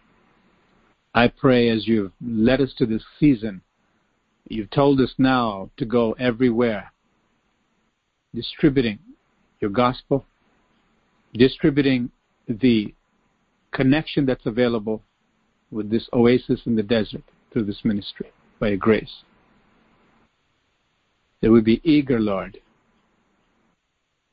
[1.13, 3.61] I pray as you've led us to this season,
[4.49, 6.91] you've told us now to go everywhere
[8.33, 8.99] distributing
[9.61, 10.25] your gospel,
[11.33, 12.11] distributing
[12.49, 12.93] the
[13.71, 15.01] connection that's available
[15.71, 19.23] with this oasis in the desert through this ministry by your grace.
[21.41, 22.59] That we be eager, Lord,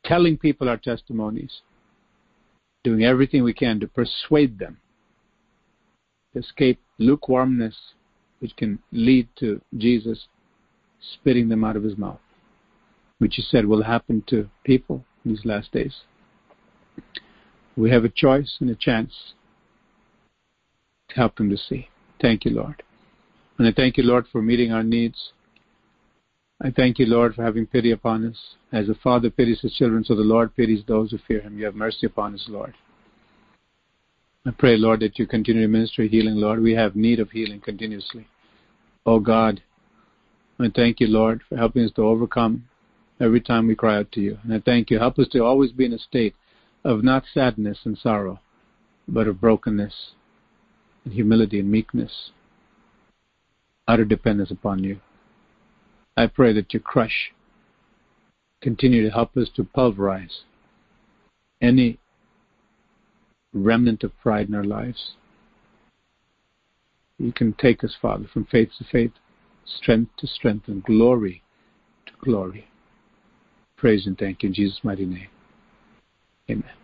[0.04, 1.62] telling people our testimonies,
[2.84, 4.78] doing everything we can to persuade them
[6.32, 7.76] to escape lukewarmness,
[8.40, 10.26] which can lead to Jesus
[11.00, 12.20] spitting them out of his mouth
[13.22, 16.00] which you said will happen to people in these last days.
[17.76, 19.34] We have a choice and a chance
[21.14, 21.88] help them to see.
[22.20, 22.82] Thank you, Lord.
[23.58, 25.32] And I thank you, Lord, for meeting our needs.
[26.60, 28.36] I thank you, Lord, for having pity upon us.
[28.72, 31.58] As the Father pities his children, so the Lord pities those who fear him.
[31.58, 32.74] You have mercy upon us, Lord.
[34.46, 36.62] I pray, Lord, that you continue to minister healing, Lord.
[36.62, 38.26] We have need of healing continuously.
[39.06, 39.62] Oh God,
[40.58, 42.68] I thank you, Lord, for helping us to overcome
[43.20, 44.38] every time we cry out to you.
[44.42, 44.98] And I thank you.
[44.98, 46.34] Help us to always be in a state
[46.84, 48.40] of not sadness and sorrow,
[49.06, 50.12] but of brokenness
[51.04, 52.30] and humility and meekness,
[53.88, 55.00] utter dependence upon you.
[56.16, 57.32] I pray that you crush,
[58.60, 60.42] continue to help us to pulverize
[61.60, 61.98] any
[63.52, 65.12] remnant of pride in our lives.
[67.18, 69.12] You can take us, Father, from faith to faith,
[69.64, 71.42] strength to strength, and glory
[72.06, 72.68] to glory.
[73.76, 75.28] Praise and thank you in Jesus' mighty name.
[76.50, 76.81] Amen.